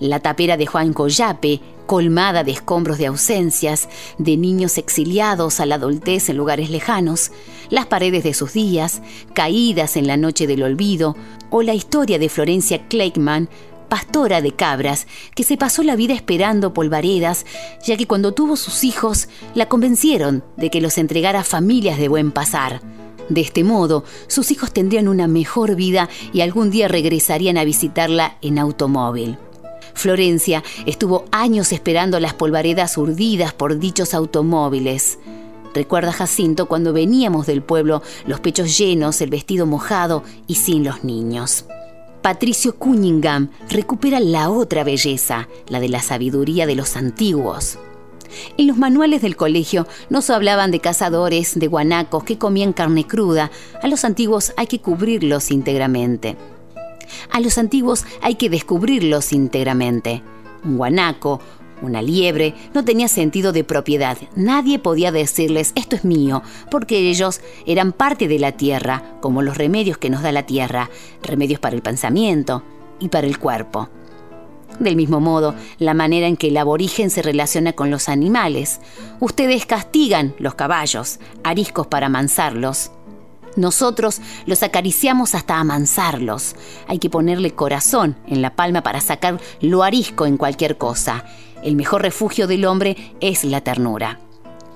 La 0.00 0.20
tapera 0.20 0.56
de 0.56 0.66
Juan 0.66 0.92
Coyape, 0.92 1.60
colmada 1.86 2.44
de 2.44 2.52
escombros 2.52 2.98
de 2.98 3.06
ausencias, 3.06 3.88
de 4.18 4.36
niños 4.36 4.78
exiliados 4.78 5.60
a 5.60 5.66
la 5.66 5.76
adultez 5.76 6.28
en 6.28 6.36
lugares 6.36 6.70
lejanos, 6.70 7.30
las 7.70 7.86
paredes 7.86 8.24
de 8.24 8.34
sus 8.34 8.52
días, 8.52 9.02
caídas 9.34 9.96
en 9.96 10.06
la 10.06 10.16
noche 10.16 10.46
del 10.46 10.62
olvido, 10.62 11.16
o 11.50 11.62
la 11.62 11.74
historia 11.74 12.18
de 12.18 12.28
Florencia 12.28 12.88
Kleikman, 12.88 13.48
pastora 13.88 14.42
de 14.42 14.52
cabras, 14.52 15.06
que 15.36 15.44
se 15.44 15.56
pasó 15.56 15.82
la 15.82 15.94
vida 15.94 16.14
esperando 16.14 16.74
polvaredas, 16.74 17.46
ya 17.86 17.96
que 17.96 18.06
cuando 18.06 18.32
tuvo 18.32 18.56
sus 18.56 18.82
hijos 18.82 19.28
la 19.54 19.68
convencieron 19.68 20.42
de 20.56 20.70
que 20.70 20.80
los 20.80 20.98
entregara 20.98 21.40
a 21.40 21.44
familias 21.44 21.98
de 21.98 22.08
buen 22.08 22.32
pasar. 22.32 22.80
De 23.28 23.40
este 23.40 23.64
modo, 23.64 24.04
sus 24.26 24.50
hijos 24.50 24.72
tendrían 24.72 25.08
una 25.08 25.28
mejor 25.28 25.76
vida 25.76 26.08
y 26.32 26.40
algún 26.40 26.70
día 26.70 26.88
regresarían 26.88 27.56
a 27.56 27.64
visitarla 27.64 28.36
en 28.42 28.58
automóvil. 28.58 29.38
Florencia 29.94 30.62
estuvo 30.86 31.24
años 31.30 31.72
esperando 31.72 32.20
las 32.20 32.34
polvaredas 32.34 32.98
urdidas 32.98 33.54
por 33.54 33.78
dichos 33.78 34.12
automóviles. 34.14 35.18
Recuerda 35.74 36.12
Jacinto 36.12 36.66
cuando 36.66 36.92
veníamos 36.92 37.46
del 37.46 37.62
pueblo, 37.62 38.02
los 38.26 38.40
pechos 38.40 38.76
llenos, 38.78 39.20
el 39.20 39.30
vestido 39.30 39.66
mojado 39.66 40.22
y 40.46 40.56
sin 40.56 40.84
los 40.84 41.04
niños. 41.04 41.64
Patricio 42.22 42.76
Cunningham 42.76 43.50
recupera 43.68 44.20
la 44.20 44.50
otra 44.50 44.84
belleza, 44.84 45.48
la 45.68 45.80
de 45.80 45.88
la 45.88 46.00
sabiduría 46.00 46.66
de 46.66 46.74
los 46.74 46.96
antiguos. 46.96 47.78
En 48.56 48.66
los 48.66 48.76
manuales 48.76 49.22
del 49.22 49.36
colegio 49.36 49.86
nos 50.10 50.30
hablaban 50.30 50.70
de 50.70 50.80
cazadores, 50.80 51.58
de 51.58 51.66
guanacos 51.66 52.24
que 52.24 52.38
comían 52.38 52.72
carne 52.72 53.06
cruda. 53.06 53.50
A 53.82 53.88
los 53.88 54.04
antiguos 54.04 54.52
hay 54.56 54.66
que 54.66 54.80
cubrirlos 54.80 55.50
íntegramente. 55.50 56.36
A 57.30 57.40
los 57.40 57.58
antiguos 57.58 58.04
hay 58.22 58.36
que 58.36 58.50
descubrirlos 58.50 59.32
íntegramente. 59.32 60.22
Un 60.64 60.76
guanaco, 60.76 61.40
una 61.82 62.02
liebre, 62.02 62.54
no 62.72 62.84
tenía 62.84 63.08
sentido 63.08 63.52
de 63.52 63.64
propiedad. 63.64 64.16
Nadie 64.36 64.78
podía 64.78 65.12
decirles 65.12 65.72
esto 65.74 65.96
es 65.96 66.04
mío, 66.04 66.42
porque 66.70 67.10
ellos 67.10 67.40
eran 67.66 67.92
parte 67.92 68.28
de 68.28 68.38
la 68.38 68.52
tierra, 68.52 69.18
como 69.20 69.42
los 69.42 69.56
remedios 69.56 69.98
que 69.98 70.10
nos 70.10 70.22
da 70.22 70.32
la 70.32 70.46
tierra, 70.46 70.90
remedios 71.22 71.60
para 71.60 71.76
el 71.76 71.82
pensamiento 71.82 72.62
y 72.98 73.08
para 73.08 73.26
el 73.26 73.38
cuerpo. 73.38 73.88
Del 74.78 74.96
mismo 74.96 75.20
modo, 75.20 75.54
la 75.78 75.94
manera 75.94 76.26
en 76.26 76.36
que 76.36 76.48
el 76.48 76.56
aborigen 76.56 77.10
se 77.10 77.22
relaciona 77.22 77.74
con 77.74 77.90
los 77.90 78.08
animales. 78.08 78.80
Ustedes 79.20 79.66
castigan 79.66 80.34
los 80.38 80.54
caballos, 80.54 81.20
ariscos 81.44 81.86
para 81.86 82.06
amansarlos. 82.06 82.90
Nosotros 83.56 84.20
los 84.46 84.62
acariciamos 84.62 85.34
hasta 85.34 85.58
amansarlos. 85.58 86.56
Hay 86.88 86.98
que 86.98 87.10
ponerle 87.10 87.52
corazón 87.52 88.16
en 88.26 88.42
la 88.42 88.56
palma 88.56 88.82
para 88.82 89.00
sacar 89.00 89.40
lo 89.60 89.82
arisco 89.82 90.26
en 90.26 90.36
cualquier 90.36 90.76
cosa. 90.76 91.24
El 91.62 91.76
mejor 91.76 92.02
refugio 92.02 92.46
del 92.46 92.64
hombre 92.64 93.14
es 93.20 93.44
la 93.44 93.60
ternura. 93.60 94.20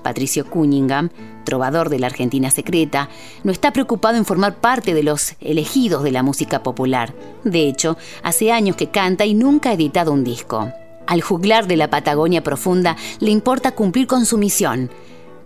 Patricio 0.01 0.49
Cunningham, 0.49 1.09
trovador 1.43 1.89
de 1.89 1.99
la 1.99 2.07
Argentina 2.07 2.49
secreta, 2.51 3.09
no 3.43 3.51
está 3.51 3.73
preocupado 3.73 4.17
en 4.17 4.25
formar 4.25 4.55
parte 4.55 4.93
de 4.93 5.03
los 5.03 5.35
elegidos 5.41 6.03
de 6.03 6.11
la 6.11 6.23
música 6.23 6.63
popular. 6.63 7.13
De 7.43 7.67
hecho, 7.67 7.97
hace 8.23 8.51
años 8.51 8.75
que 8.75 8.89
canta 8.89 9.25
y 9.25 9.33
nunca 9.33 9.69
ha 9.69 9.73
editado 9.73 10.13
un 10.13 10.23
disco. 10.23 10.71
Al 11.05 11.21
juglar 11.21 11.67
de 11.67 11.75
la 11.75 11.89
Patagonia 11.89 12.43
profunda 12.43 12.95
le 13.19 13.31
importa 13.31 13.71
cumplir 13.71 14.07
con 14.07 14.25
su 14.25 14.37
misión, 14.37 14.89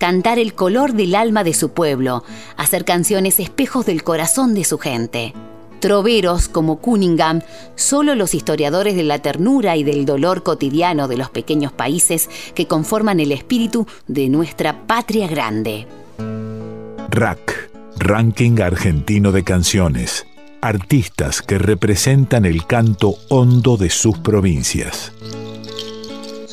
cantar 0.03 0.37
el 0.37 0.53
color 0.53 0.91
del 0.91 1.15
alma 1.15 1.45
de 1.45 1.53
su 1.53 1.69
pueblo, 1.69 2.25
hacer 2.57 2.83
canciones 2.83 3.39
espejos 3.39 3.85
del 3.85 4.03
corazón 4.03 4.53
de 4.53 4.65
su 4.65 4.77
gente. 4.77 5.33
Troveros 5.79 6.49
como 6.49 6.79
Cunningham, 6.79 7.39
solo 7.77 8.13
los 8.13 8.35
historiadores 8.35 8.97
de 8.97 9.03
la 9.03 9.19
ternura 9.19 9.77
y 9.77 9.85
del 9.85 10.03
dolor 10.05 10.43
cotidiano 10.43 11.07
de 11.07 11.15
los 11.15 11.29
pequeños 11.29 11.71
países 11.71 12.29
que 12.53 12.67
conforman 12.67 13.21
el 13.21 13.31
espíritu 13.31 13.87
de 14.05 14.27
nuestra 14.27 14.85
patria 14.87 15.25
grande. 15.25 15.87
RAC, 17.09 17.71
Ranking 17.95 18.59
Argentino 18.59 19.31
de 19.31 19.45
Canciones. 19.45 20.27
Artistas 20.59 21.41
que 21.41 21.57
representan 21.57 22.43
el 22.43 22.67
canto 22.67 23.15
hondo 23.29 23.77
de 23.77 23.89
sus 23.89 24.17
provincias. 24.17 25.13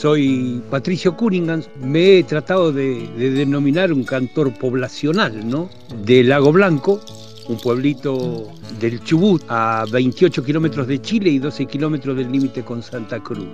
Soy 0.00 0.62
Patricio 0.70 1.14
Cunningham, 1.14 1.62
me 1.82 2.16
he 2.16 2.24
tratado 2.24 2.72
de, 2.72 3.06
de, 3.18 3.32
denominar 3.32 3.92
un 3.92 4.02
cantor 4.02 4.50
poblacional, 4.54 5.46
¿no? 5.46 5.68
De 6.06 6.24
Lago 6.24 6.52
Blanco, 6.52 7.02
un 7.48 7.58
pueblito 7.58 8.50
del 8.80 9.04
Chubut 9.04 9.42
a 9.48 9.84
28 9.92 10.42
kilómetros 10.42 10.86
de 10.86 11.02
Chile 11.02 11.28
y 11.28 11.38
12 11.38 11.66
kilómetros 11.66 12.16
del 12.16 12.32
límite 12.32 12.62
con 12.62 12.82
Santa 12.82 13.20
Cruz. 13.20 13.46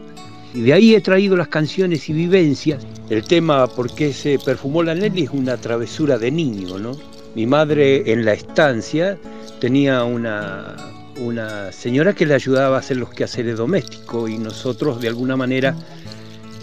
Y 0.54 0.60
de 0.60 0.72
ahí 0.72 0.94
he 0.94 1.00
traído 1.00 1.36
las 1.36 1.48
canciones 1.48 2.08
y 2.08 2.12
vivencias. 2.12 2.86
El 3.10 3.24
tema 3.24 3.66
¿Por 3.66 3.92
qué 3.92 4.12
se 4.12 4.38
perfumó 4.38 4.84
la 4.84 4.94
Nelly? 4.94 5.24
es 5.24 5.30
una 5.30 5.56
travesura 5.56 6.16
de 6.16 6.30
niño, 6.30 6.78
¿no? 6.78 6.92
Mi 7.34 7.44
madre 7.44 8.12
en 8.12 8.24
la 8.24 8.34
estancia 8.34 9.18
tenía 9.58 10.04
una, 10.04 10.76
una 11.18 11.72
señora 11.72 12.12
que 12.12 12.24
le 12.24 12.34
ayudaba 12.34 12.76
a 12.76 12.78
hacer 12.78 12.98
los 12.98 13.10
quehaceres 13.10 13.56
domésticos 13.56 14.30
y 14.30 14.38
nosotros 14.38 15.00
de 15.00 15.08
alguna 15.08 15.36
manera 15.36 15.74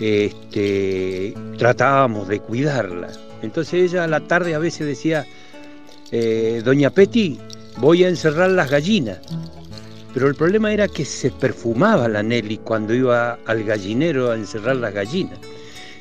este, 0.03 1.33
tratábamos 1.57 2.27
de 2.27 2.39
cuidarla. 2.39 3.07
Entonces 3.41 3.91
ella 3.91 4.03
a 4.03 4.07
la 4.07 4.19
tarde 4.19 4.53
a 4.53 4.59
veces 4.59 4.85
decía, 4.85 5.25
eh, 6.11 6.61
Doña 6.63 6.89
Petty, 6.89 7.39
voy 7.77 8.03
a 8.03 8.09
encerrar 8.09 8.51
las 8.51 8.69
gallinas. 8.69 9.19
Pero 10.13 10.27
el 10.27 10.35
problema 10.35 10.73
era 10.73 10.87
que 10.87 11.05
se 11.05 11.31
perfumaba 11.31 12.07
la 12.07 12.21
Nelly 12.21 12.57
cuando 12.57 12.93
iba 12.93 13.39
al 13.45 13.63
gallinero 13.63 14.31
a 14.31 14.35
encerrar 14.35 14.75
las 14.75 14.93
gallinas. 14.93 15.39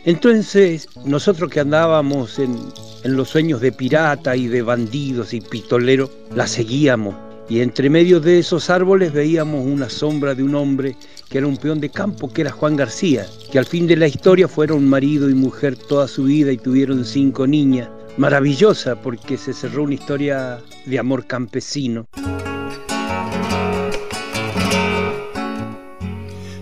Entonces, 0.04 0.88
nosotros 1.04 1.48
que 1.48 1.60
andábamos 1.60 2.40
en, 2.40 2.58
en 3.04 3.16
los 3.16 3.28
sueños 3.28 3.60
de 3.60 3.70
pirata 3.70 4.34
y 4.34 4.48
de 4.48 4.62
bandidos 4.62 5.32
y 5.32 5.40
pistoleros, 5.40 6.10
la 6.34 6.46
seguíamos. 6.46 7.14
Y 7.48 7.60
entre 7.60 7.88
medio 7.88 8.18
de 8.18 8.40
esos 8.40 8.68
árboles 8.68 9.12
veíamos 9.12 9.64
una 9.64 9.88
sombra 9.88 10.34
de 10.34 10.42
un 10.42 10.56
hombre 10.56 10.96
que 11.32 11.38
era 11.38 11.46
un 11.46 11.56
peón 11.56 11.80
de 11.80 11.88
campo, 11.88 12.30
que 12.30 12.42
era 12.42 12.50
Juan 12.50 12.76
García, 12.76 13.26
que 13.50 13.58
al 13.58 13.64
fin 13.64 13.86
de 13.86 13.96
la 13.96 14.06
historia 14.06 14.48
fueron 14.48 14.86
marido 14.86 15.30
y 15.30 15.34
mujer 15.34 15.78
toda 15.78 16.06
su 16.06 16.24
vida 16.24 16.52
y 16.52 16.58
tuvieron 16.58 17.06
cinco 17.06 17.46
niñas 17.46 17.88
maravillosa 18.18 18.96
porque 18.96 19.38
se 19.38 19.54
cerró 19.54 19.84
una 19.84 19.94
historia 19.94 20.58
de 20.84 20.98
amor 20.98 21.26
campesino. 21.26 22.06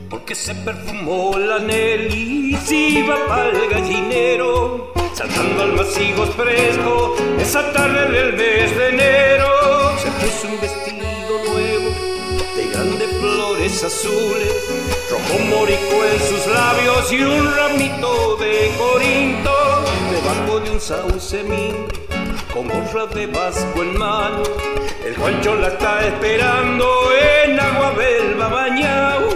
Porque 0.09 0.37
se 0.37 0.55
perfumó 0.55 1.37
la 1.37 1.59
Nelly 1.59 2.57
y 2.71 2.99
iba 2.99 3.27
pa'l 3.27 3.69
gallinero, 3.73 4.93
saltando 5.15 5.65
al 5.65 5.73
masigo 5.73 6.27
fresco 6.27 7.17
esa 7.41 7.73
tarde 7.73 8.09
del 8.13 8.37
mes 8.37 8.79
de 8.79 8.89
enero. 8.91 9.49
Se 9.99 10.11
puso 10.13 10.47
un 10.47 10.61
vestido 10.61 11.40
flores 13.61 13.85
azules, 13.85 14.55
rojo 15.11 15.39
morico 15.45 16.05
en 16.11 16.19
sus 16.21 16.47
labios 16.47 17.13
y 17.13 17.23
un 17.23 17.55
ramito 17.55 18.37
de 18.37 18.71
corinto 18.79 19.85
debajo 20.11 20.61
de 20.61 20.71
un 20.71 20.81
sauce 20.81 21.45
con 22.55 22.69
gorra 22.69 23.07
de 23.15 23.27
vasco 23.27 23.83
en 23.83 23.99
mano. 23.99 24.43
El 25.05 25.15
Juancho 25.15 25.57
la 25.57 25.69
está 25.69 26.07
esperando 26.07 26.87
en 27.45 27.61
agua 27.61 27.93
belva 27.93 28.49
bañado. 28.49 29.29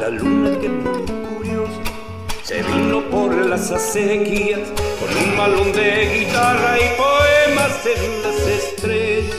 La 0.00 0.08
luna 0.08 0.58
que 0.58 0.68
muy 0.68 1.02
curiosa 1.34 1.82
se 2.44 2.62
vino 2.62 3.02
por 3.10 3.34
las 3.34 3.70
acequias 3.70 4.60
con 4.98 5.16
un 5.22 5.36
malón 5.36 5.72
de 5.72 6.18
guitarra 6.18 6.78
y 6.78 6.96
poemas 6.96 7.86
en 7.86 8.22
las 8.22 8.40
estrellas. 8.46 9.36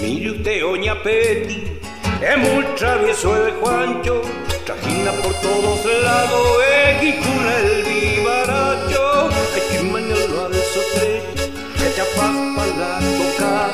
Mire 0.00 0.30
usted, 0.30 0.64
Oña 0.64 1.02
Peti, 1.02 1.76
es 2.22 2.38
muy 2.38 2.64
travieso 2.76 3.36
el 3.36 3.52
Juancho, 3.54 4.22
trajina 4.64 5.12
por 5.22 5.34
todos 5.34 5.84
lados, 6.02 6.58
equicuna 6.88 7.58
el 7.58 7.84
vivaracho, 7.84 9.28
que 9.70 9.82
mañana 9.82 10.46
al 10.46 10.54
sotrecho, 10.54 11.44
que 11.78 11.88
te 11.94 12.02
para 12.16 12.66
la 12.80 12.98
tocar, 13.18 13.70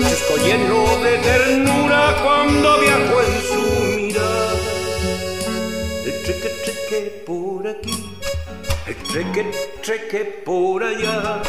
chusco 0.00 0.36
lleno 0.44 0.96
de 1.02 1.18
ternura 1.18 2.16
cuando 2.22 2.80
viajo 2.80 3.20
en 3.22 3.42
su 3.48 3.62
mirada. 3.96 4.52
El 6.04 6.22
treque 6.22 6.48
treque 6.64 7.22
por 7.26 7.68
aquí, 7.68 8.16
el 8.86 8.96
treque 8.96 9.50
treque 9.82 10.24
por 10.44 10.82
allá, 10.82 11.42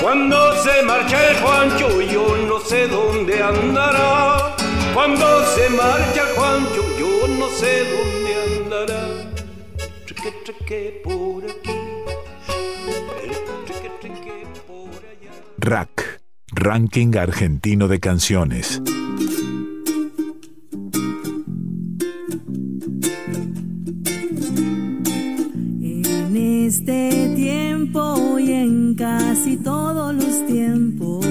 cuando 0.00 0.62
se 0.62 0.82
marcha 0.82 1.30
el 1.30 1.36
Juancho 1.38 2.00
yo 2.02 2.36
no 2.48 2.60
sé 2.60 2.86
dónde 2.86 3.42
andará. 3.42 4.57
Cuando 4.98 5.26
se 5.54 5.70
marcha 5.70 6.22
Juancho, 6.34 6.82
yo 6.98 7.28
no 7.38 7.48
sé 7.50 7.84
dónde 7.94 8.34
andará. 8.64 9.02
Treque, 10.06 10.32
treque 10.44 11.00
por 11.04 11.44
aquí. 11.44 11.78
Treque, 13.64 13.90
treque 14.00 14.44
por 14.66 14.88
allá. 14.88 15.30
RAC, 15.58 16.20
Ranking 16.50 17.16
Argentino 17.16 17.86
de 17.86 18.00
Canciones. 18.00 18.82
En 25.80 26.36
este 26.66 27.34
tiempo 27.36 28.36
y 28.40 28.50
en 28.50 28.96
casi 28.96 29.58
todos 29.58 30.12
los 30.12 30.44
tiempos. 30.48 31.27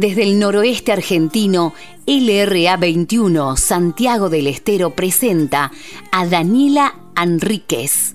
Desde 0.00 0.22
el 0.22 0.38
noroeste 0.38 0.92
argentino, 0.92 1.74
LRA 2.06 2.78
21 2.78 3.58
Santiago 3.58 4.30
del 4.30 4.46
Estero 4.46 4.96
presenta 4.96 5.70
a 6.10 6.24
Daniela 6.24 6.94
Enríquez, 7.22 8.14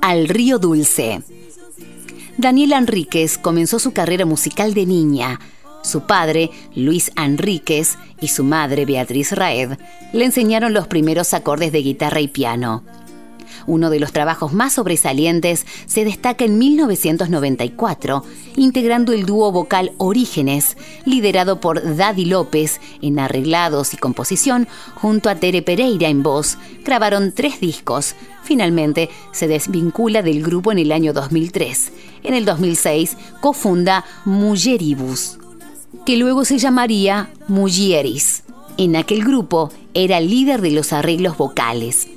Al 0.00 0.28
Río 0.28 0.60
Dulce. 0.60 1.22
Daniela 2.38 2.78
Enríquez 2.78 3.38
comenzó 3.38 3.80
su 3.80 3.92
carrera 3.92 4.24
musical 4.24 4.72
de 4.72 4.86
niña. 4.86 5.40
Su 5.82 6.02
padre, 6.06 6.52
Luis 6.76 7.10
Enríquez, 7.16 7.98
y 8.20 8.28
su 8.28 8.44
madre, 8.44 8.84
Beatriz 8.84 9.32
Raed, 9.32 9.78
le 10.12 10.24
enseñaron 10.24 10.74
los 10.74 10.86
primeros 10.86 11.34
acordes 11.34 11.72
de 11.72 11.82
guitarra 11.82 12.20
y 12.20 12.28
piano. 12.28 12.84
Uno 13.66 13.90
de 13.90 13.98
los 13.98 14.12
trabajos 14.12 14.52
más 14.52 14.74
sobresalientes 14.74 15.66
se 15.86 16.04
destaca 16.04 16.44
en 16.44 16.58
1994, 16.58 18.24
integrando 18.56 19.12
el 19.12 19.26
dúo 19.26 19.50
vocal 19.50 19.92
Orígenes, 19.98 20.76
liderado 21.04 21.60
por 21.60 21.96
Daddy 21.96 22.26
López 22.26 22.80
en 23.02 23.18
arreglados 23.18 23.94
y 23.94 23.96
composición, 23.96 24.68
junto 24.94 25.28
a 25.28 25.34
Tere 25.34 25.62
Pereira 25.62 26.08
en 26.08 26.22
voz. 26.22 26.58
Grabaron 26.84 27.32
tres 27.32 27.60
discos. 27.60 28.14
Finalmente 28.42 29.10
se 29.32 29.48
desvincula 29.48 30.22
del 30.22 30.42
grupo 30.42 30.70
en 30.70 30.78
el 30.78 30.92
año 30.92 31.12
2003. 31.12 31.92
En 32.22 32.34
el 32.34 32.44
2006 32.44 33.16
cofunda 33.40 34.04
Mulleribus, 34.24 35.38
que 36.04 36.16
luego 36.16 36.44
se 36.44 36.58
llamaría 36.58 37.30
Mulieris. 37.48 38.44
En 38.78 38.94
aquel 38.94 39.24
grupo 39.24 39.70
era 39.94 40.20
líder 40.20 40.60
de 40.60 40.70
los 40.70 40.92
arreglos 40.92 41.36
vocales. 41.36 42.08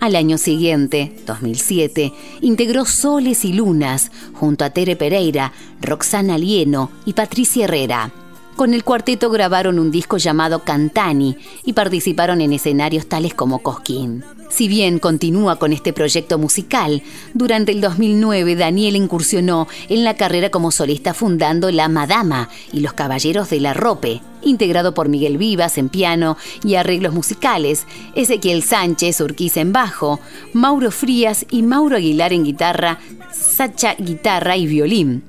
Al 0.00 0.14
año 0.14 0.38
siguiente, 0.38 1.12
2007, 1.26 2.12
integró 2.40 2.84
Soles 2.84 3.44
y 3.44 3.52
Lunas 3.52 4.12
junto 4.32 4.64
a 4.64 4.70
Tere 4.70 4.94
Pereira, 4.94 5.52
Roxana 5.80 6.38
Lieno 6.38 6.90
y 7.04 7.14
Patricia 7.14 7.64
Herrera. 7.64 8.12
Con 8.54 8.74
el 8.74 8.84
cuarteto 8.84 9.28
grabaron 9.28 9.78
un 9.78 9.90
disco 9.90 10.16
llamado 10.16 10.62
Cantani 10.62 11.36
y 11.64 11.72
participaron 11.72 12.40
en 12.40 12.52
escenarios 12.52 13.06
tales 13.06 13.34
como 13.34 13.58
Cosquín. 13.60 14.22
Si 14.48 14.66
bien 14.66 14.98
continúa 14.98 15.56
con 15.56 15.72
este 15.72 15.92
proyecto 15.92 16.38
musical, 16.38 17.02
durante 17.34 17.72
el 17.72 17.80
2009 17.80 18.56
Daniel 18.56 18.96
incursionó 18.96 19.68
en 19.88 20.04
la 20.04 20.16
carrera 20.16 20.50
como 20.50 20.70
solista 20.70 21.12
fundando 21.12 21.70
La 21.70 21.88
Madama 21.88 22.48
y 22.72 22.80
Los 22.80 22.94
Caballeros 22.94 23.50
de 23.50 23.60
la 23.60 23.74
Rope, 23.74 24.22
integrado 24.42 24.94
por 24.94 25.08
Miguel 25.08 25.36
Vivas 25.36 25.76
en 25.76 25.90
piano 25.90 26.38
y 26.64 26.76
arreglos 26.76 27.12
musicales, 27.12 27.86
Ezequiel 28.14 28.62
Sánchez 28.62 29.20
Urquiza 29.20 29.60
en 29.60 29.72
bajo, 29.72 30.18
Mauro 30.54 30.90
Frías 30.90 31.44
y 31.50 31.62
Mauro 31.62 31.96
Aguilar 31.96 32.32
en 32.32 32.44
guitarra, 32.44 32.98
Sacha 33.30 33.94
guitarra 33.94 34.56
y 34.56 34.66
violín. 34.66 35.22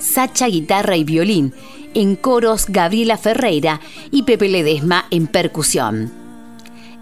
Sacha 0.00 0.48
guitarra 0.48 0.96
y 0.96 1.04
violín, 1.04 1.54
en 1.94 2.16
coros 2.16 2.66
Gabriela 2.68 3.16
Ferreira 3.16 3.80
y 4.10 4.24
Pepe 4.24 4.48
Ledesma 4.48 5.06
en 5.10 5.28
percusión. 5.28 6.27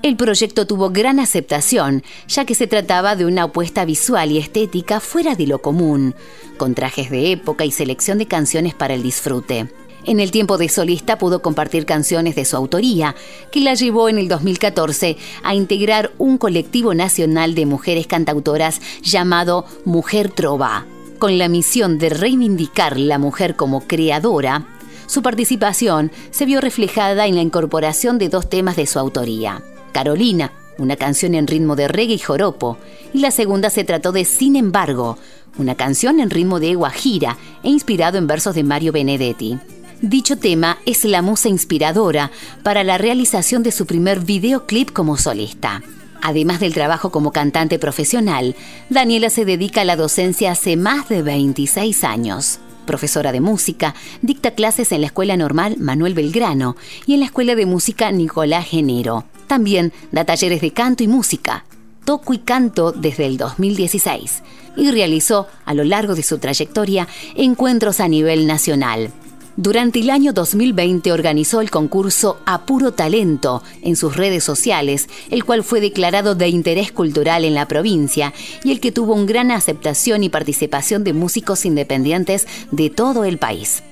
El 0.06 0.16
proyecto 0.16 0.68
tuvo 0.68 0.90
gran 0.90 1.18
aceptación, 1.18 2.04
ya 2.28 2.44
que 2.44 2.54
se 2.54 2.68
trataba 2.68 3.16
de 3.16 3.24
una 3.24 3.42
apuesta 3.42 3.84
visual 3.84 4.30
y 4.30 4.38
estética 4.38 5.00
fuera 5.00 5.34
de 5.34 5.48
lo 5.48 5.60
común, 5.60 6.14
con 6.58 6.76
trajes 6.76 7.10
de 7.10 7.32
época 7.32 7.64
y 7.64 7.72
selección 7.72 8.16
de 8.18 8.26
canciones 8.26 8.72
para 8.72 8.94
el 8.94 9.02
disfrute. 9.02 9.68
En 10.04 10.20
el 10.20 10.30
tiempo 10.30 10.58
de 10.58 10.68
solista 10.68 11.18
pudo 11.18 11.42
compartir 11.42 11.86
canciones 11.86 12.36
de 12.36 12.44
su 12.44 12.54
autoría, 12.56 13.16
que 13.50 13.58
la 13.58 13.74
llevó 13.74 14.08
en 14.08 14.18
el 14.18 14.28
2014 14.28 15.16
a 15.42 15.56
integrar 15.56 16.12
un 16.18 16.38
colectivo 16.38 16.94
nacional 16.94 17.56
de 17.56 17.66
mujeres 17.66 18.06
cantautoras 18.06 18.80
llamado 19.02 19.64
Mujer 19.84 20.30
Trova. 20.30 20.86
Con 21.18 21.36
la 21.36 21.48
misión 21.48 21.98
de 21.98 22.10
reivindicar 22.10 22.96
la 22.96 23.18
mujer 23.18 23.56
como 23.56 23.80
creadora, 23.88 24.68
su 25.08 25.22
participación 25.22 26.12
se 26.30 26.46
vio 26.46 26.60
reflejada 26.60 27.26
en 27.26 27.34
la 27.34 27.42
incorporación 27.42 28.18
de 28.18 28.28
dos 28.28 28.48
temas 28.48 28.76
de 28.76 28.86
su 28.86 29.00
autoría. 29.00 29.64
Carolina, 29.96 30.52
una 30.76 30.96
canción 30.96 31.34
en 31.34 31.46
ritmo 31.46 31.74
de 31.74 31.88
reggae 31.88 32.16
y 32.16 32.18
joropo, 32.18 32.76
y 33.14 33.20
la 33.20 33.30
segunda 33.30 33.70
se 33.70 33.82
trató 33.82 34.12
de 34.12 34.26
Sin 34.26 34.54
embargo, 34.54 35.16
una 35.56 35.74
canción 35.74 36.20
en 36.20 36.28
ritmo 36.28 36.60
de 36.60 36.74
guajira 36.74 37.38
e 37.62 37.70
inspirado 37.70 38.18
en 38.18 38.26
versos 38.26 38.54
de 38.54 38.62
Mario 38.62 38.92
Benedetti. 38.92 39.58
Dicho 40.02 40.36
tema 40.36 40.76
es 40.84 41.06
la 41.06 41.22
musa 41.22 41.48
inspiradora 41.48 42.30
para 42.62 42.84
la 42.84 42.98
realización 42.98 43.62
de 43.62 43.72
su 43.72 43.86
primer 43.86 44.20
videoclip 44.20 44.92
como 44.92 45.16
solista. 45.16 45.82
Además 46.20 46.60
del 46.60 46.74
trabajo 46.74 47.10
como 47.10 47.32
cantante 47.32 47.78
profesional, 47.78 48.54
Daniela 48.90 49.30
se 49.30 49.46
dedica 49.46 49.80
a 49.80 49.86
la 49.86 49.96
docencia 49.96 50.52
hace 50.52 50.76
más 50.76 51.08
de 51.08 51.22
26 51.22 52.04
años. 52.04 52.60
Profesora 52.86 53.32
de 53.32 53.40
música, 53.40 53.94
dicta 54.22 54.52
clases 54.52 54.92
en 54.92 55.00
la 55.02 55.08
Escuela 55.08 55.36
Normal 55.36 55.76
Manuel 55.78 56.14
Belgrano 56.14 56.76
y 57.04 57.14
en 57.14 57.20
la 57.20 57.26
Escuela 57.26 57.54
de 57.54 57.66
Música 57.66 58.10
Nicolás 58.12 58.66
Genero. 58.66 59.24
También 59.46 59.92
da 60.12 60.24
talleres 60.24 60.60
de 60.60 60.72
canto 60.72 61.02
y 61.02 61.08
música. 61.08 61.64
Toco 62.04 62.32
y 62.32 62.38
canto 62.38 62.92
desde 62.92 63.26
el 63.26 63.36
2016 63.36 64.42
y 64.76 64.90
realizó 64.90 65.48
a 65.64 65.74
lo 65.74 65.84
largo 65.84 66.14
de 66.14 66.22
su 66.22 66.38
trayectoria 66.38 67.08
encuentros 67.34 68.00
a 68.00 68.08
nivel 68.08 68.46
nacional. 68.46 69.10
Durante 69.56 70.00
el 70.00 70.10
año 70.10 70.34
2020 70.34 71.12
organizó 71.12 71.62
el 71.62 71.70
concurso 71.70 72.38
A 72.44 72.66
Puro 72.66 72.92
Talento 72.92 73.62
en 73.82 73.96
sus 73.96 74.14
redes 74.14 74.44
sociales, 74.44 75.08
el 75.30 75.44
cual 75.44 75.64
fue 75.64 75.80
declarado 75.80 76.34
de 76.34 76.48
interés 76.48 76.92
cultural 76.92 77.44
en 77.44 77.54
la 77.54 77.66
provincia 77.66 78.34
y 78.64 78.70
el 78.70 78.80
que 78.80 78.92
tuvo 78.92 79.14
una 79.14 79.24
gran 79.24 79.50
aceptación 79.50 80.22
y 80.22 80.28
participación 80.28 81.04
de 81.04 81.14
músicos 81.14 81.64
independientes 81.64 82.46
de 82.70 82.90
todo 82.90 83.24
el 83.24 83.38
país. 83.38 83.82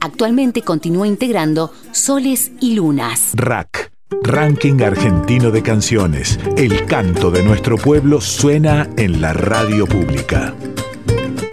Actualmente 0.00 0.62
continúa 0.62 1.06
integrando 1.06 1.72
Soles 1.92 2.50
y 2.60 2.74
Lunas. 2.74 3.30
Rack 3.34 3.92
Ranking 4.22 4.82
Argentino 4.82 5.50
de 5.50 5.62
Canciones. 5.62 6.38
El 6.56 6.86
canto 6.86 7.30
de 7.30 7.42
nuestro 7.42 7.76
pueblo 7.76 8.20
suena 8.20 8.88
en 8.96 9.20
la 9.20 9.32
radio 9.32 9.86
pública. 9.86 10.54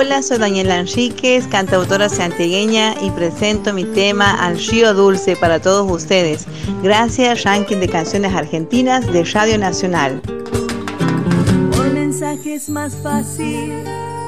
Hola, 0.06 0.22
soy 0.22 0.38
Daniela 0.38 0.80
Enríquez, 0.80 1.48
cantautora 1.48 2.10
santiagueña 2.10 2.94
y 3.02 3.10
presento 3.12 3.72
mi 3.72 3.86
tema 3.86 4.34
Al 4.34 4.60
Río 4.60 4.94
Dulce 4.94 5.38
para 5.38 5.62
todos 5.62 5.90
ustedes. 5.90 6.46
Gracias, 6.84 7.46
Ranking 7.46 7.78
de 7.78 7.88
Canciones 7.88 8.36
Argentinas 8.36 9.08
de 9.14 9.24
Radio 9.24 9.58
Nacional. 9.58 10.22
Por 11.72 11.94
mensaje 11.94 12.56
es 12.56 12.68
más 12.68 12.94
fácil 12.98 13.82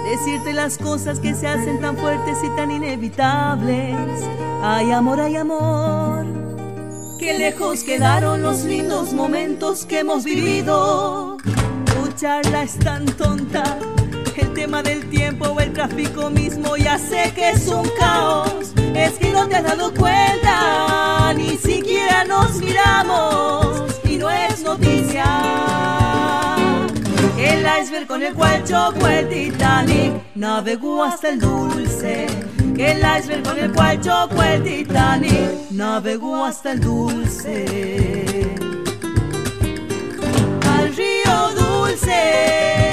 decirte 0.09 0.53
las 0.53 0.77
cosas 0.77 1.19
que 1.19 1.35
se 1.35 1.45
hacen 1.45 1.81
tan 1.81 1.97
fuertes 1.97 2.37
y 2.41 2.55
tan 2.55 2.71
inevitables. 2.71 3.97
Hay 4.63 4.93
amor, 4.93 5.19
hay 5.19 5.35
amor 5.35 6.25
Qué 7.19 7.37
lejos 7.37 7.83
quedaron 7.83 8.41
los 8.41 8.63
lindos 8.63 9.11
momentos 9.11 9.85
que 9.85 9.99
hemos 9.99 10.23
vivido. 10.23 11.35
Tu 11.43 12.13
charla 12.13 12.63
es 12.63 12.79
tan 12.79 13.05
tonta. 13.17 13.77
El 14.37 14.53
tema 14.53 14.83
del 14.83 15.09
tiempo 15.09 15.45
o 15.45 15.59
el 15.59 15.71
tráfico 15.73 16.29
mismo 16.29 16.77
ya 16.77 16.97
sé 16.97 17.31
que 17.35 17.51
es 17.51 17.67
un 17.67 17.87
caos. 17.99 18.73
Es 18.93 19.13
que 19.13 19.31
no 19.31 19.47
te 19.47 19.55
has 19.57 19.63
dado 19.63 19.93
cuenta, 19.93 21.33
ni 21.35 21.57
siquiera 21.57 22.23
nos 22.25 22.57
miramos 22.57 23.99
y 24.03 24.17
no 24.17 24.29
es 24.29 24.63
noticia. 24.63 25.25
El 27.37 27.65
iceberg 27.81 28.07
con 28.07 28.23
el 28.23 28.33
cual 28.33 28.63
chocó 28.63 29.07
el 29.07 29.27
Titanic 29.29 30.13
navegó 30.35 31.03
hasta 31.03 31.29
el 31.29 31.39
dulce 31.39 32.27
el 32.77 32.97
iceberg 32.97 33.43
con 33.43 33.57
el 33.57 33.71
cual 33.71 34.01
chocó 34.01 34.43
el 34.43 34.63
Titanic 34.63 35.71
navegó 35.71 36.43
hasta 36.43 36.73
el 36.73 36.81
dulce. 36.81 38.55
Al 40.67 40.95
río 40.95 41.49
dulce 41.55 42.84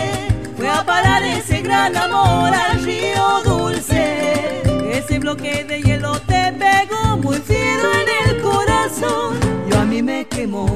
fue 0.93 0.99
a 0.99 1.03
parar 1.03 1.23
ese 1.23 1.63
gran 1.63 1.97
amor 1.97 2.53
al 2.55 2.85
río 2.85 3.43
dulce. 3.45 4.63
Ese 4.91 5.19
bloque 5.19 5.65
de 5.65 5.83
hielo 5.83 6.21
te 6.21 6.53
pegó 6.53 7.17
muy 7.19 7.39
fiero 7.39 7.89
en 7.93 8.31
el 8.31 8.43
corazón. 8.43 9.39
Yo 9.71 9.79
a 9.79 9.85
mí 9.85 10.03
me 10.03 10.27
quemó. 10.27 10.67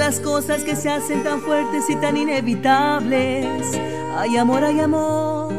Las 0.00 0.18
cosas 0.20 0.64
que 0.64 0.76
se 0.76 0.88
hacen 0.88 1.22
tan 1.22 1.40
fuertes 1.40 1.84
y 1.88 1.96
tan 1.96 2.16
inevitables. 2.16 3.78
Hay 4.16 4.36
amor, 4.36 4.64
hay 4.64 4.80
amor. 4.80 5.52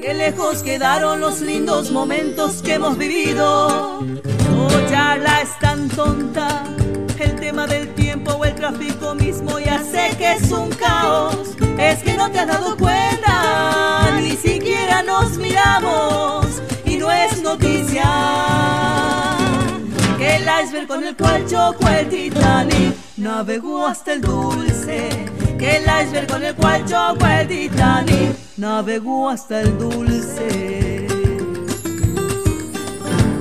Qué 0.00 0.12
lejos 0.12 0.62
quedaron 0.62 1.20
los 1.20 1.40
lindos 1.40 1.90
momentos 1.90 2.62
que 2.62 2.74
hemos 2.74 2.98
vivido. 2.98 4.00
Oh, 4.00 4.90
charla 4.90 5.40
es 5.40 5.58
tan 5.60 5.88
tonta. 5.88 6.64
El 7.18 7.36
tema 7.36 7.66
del 7.66 7.94
tiempo 7.94 8.32
o 8.32 8.44
el 8.44 8.54
tráfico 8.54 9.14
mismo 9.14 9.58
ya 9.58 9.82
sé 9.82 10.16
que 10.18 10.32
es 10.32 10.50
un 10.50 10.70
caos. 10.70 11.56
Es 11.78 12.02
que 12.02 12.14
no 12.14 12.30
te 12.30 12.40
has 12.40 12.48
dado 12.48 12.76
cuenta, 12.76 13.57
con 20.88 21.04
el 21.04 21.14
cual 21.14 21.44
chocó 21.46 21.86
el 21.86 22.08
Titanic 22.08 22.96
navegó 23.18 23.86
hasta 23.86 24.14
el 24.14 24.22
dulce, 24.22 25.26
que 25.58 25.76
el 25.76 25.82
iceberg 25.82 26.26
con 26.26 26.42
el 26.42 26.54
cual 26.54 26.82
chocó 26.86 27.26
el 27.26 27.46
Titanic 27.46 28.34
navegó 28.56 29.28
hasta 29.28 29.60
el 29.60 29.78
dulce. 29.78 31.06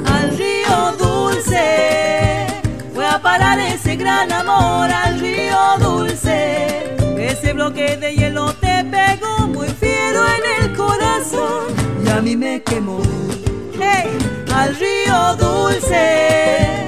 Al 0.06 0.38
río 0.38 0.92
dulce 1.00 2.48
fue 2.94 3.08
a 3.08 3.22
parar 3.22 3.60
ese 3.62 3.96
gran 3.96 4.30
amor 4.30 4.92
al 4.92 5.18
río 5.18 5.58
dulce. 5.80 6.98
Ese 7.18 7.54
bloque 7.54 7.96
de 7.96 8.14
hielo 8.14 8.54
te 8.56 8.84
pegó 8.84 9.48
muy 9.48 9.70
fiero 9.70 10.22
en 10.36 10.64
el 10.64 10.76
corazón 10.76 11.74
y 12.06 12.10
a 12.10 12.22
mí 12.22 12.36
me 12.36 12.62
quemó. 12.62 13.00
Hey, 13.80 14.10
al 14.54 14.76
río 14.76 15.36
dulce 15.38 16.88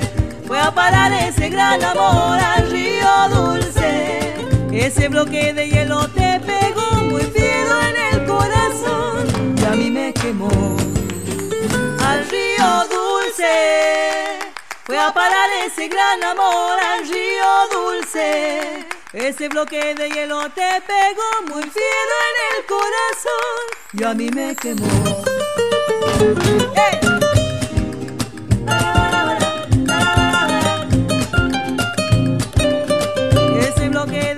fue 0.60 0.68
a 0.68 0.72
parar 0.72 1.14
ese 1.14 1.50
gran 1.50 1.82
amor 1.84 2.38
al 2.38 2.70
río 2.70 3.08
dulce. 3.34 4.36
Ese 4.74 5.08
bloque 5.08 5.54
de 5.54 5.70
hielo 5.70 6.08
te 6.10 6.40
pegó 6.42 7.04
muy 7.06 7.22
fiero 7.24 7.82
en 7.82 7.96
el 8.12 8.26
corazón 8.26 9.56
y 9.58 9.66
a 9.66 9.70
mí 9.70 9.90
me 9.90 10.14
quemó. 10.14 10.50
Al 12.06 12.28
río 12.30 12.66
dulce 12.90 14.40
fue 14.84 15.00
a 15.00 15.14
parar 15.14 15.50
ese 15.66 15.88
gran 15.88 16.24
amor 16.24 16.78
al 16.94 17.08
río 17.08 17.48
dulce. 17.72 18.86
Ese 19.14 19.48
bloque 19.48 19.96
de 19.96 20.10
hielo 20.10 20.50
te 20.50 20.82
pegó 20.86 21.54
muy 21.54 21.64
fiero 21.64 22.16
en 22.30 22.38
el 22.58 22.66
corazón 22.66 23.64
y 23.94 24.04
a 24.04 24.14
mí 24.14 24.30
me 24.30 24.56
quemó. 24.56 24.88
Ese 26.76 27.19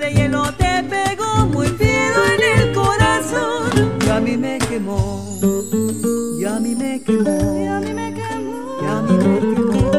de 0.02 0.14
hielo 0.14 0.42
te 0.54 0.82
pegó 0.90 1.46
muy 1.46 1.68
fiero 1.68 2.20
en 2.34 2.60
el 2.60 2.72
corazón 2.72 3.70
y 4.04 4.08
a 4.10 4.20
mí 4.20 4.36
me 4.36 4.58
quemó. 4.58 5.38
Y 6.40 6.44
a 6.44 6.58
mí 6.58 6.74
me 6.74 7.00
quemó. 7.00 7.62
Y 7.62 7.66
a 7.66 7.78
mí 7.78 7.94
me 7.94 8.12
quemó. 8.12 8.78
Y 8.82 8.86
a 8.86 9.00
mí 9.02 9.14
me 9.24 9.38
quemó. 9.54 9.92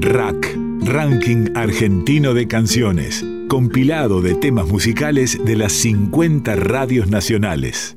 Rack, 0.00 0.56
Ranking 0.84 1.50
Argentino 1.54 2.32
de 2.32 2.48
Canciones, 2.48 3.22
compilado 3.48 4.20
de 4.22 4.34
temas 4.34 4.66
musicales 4.66 5.38
de 5.44 5.56
las 5.56 5.72
50 5.72 6.56
radios 6.56 7.08
nacionales. 7.08 7.96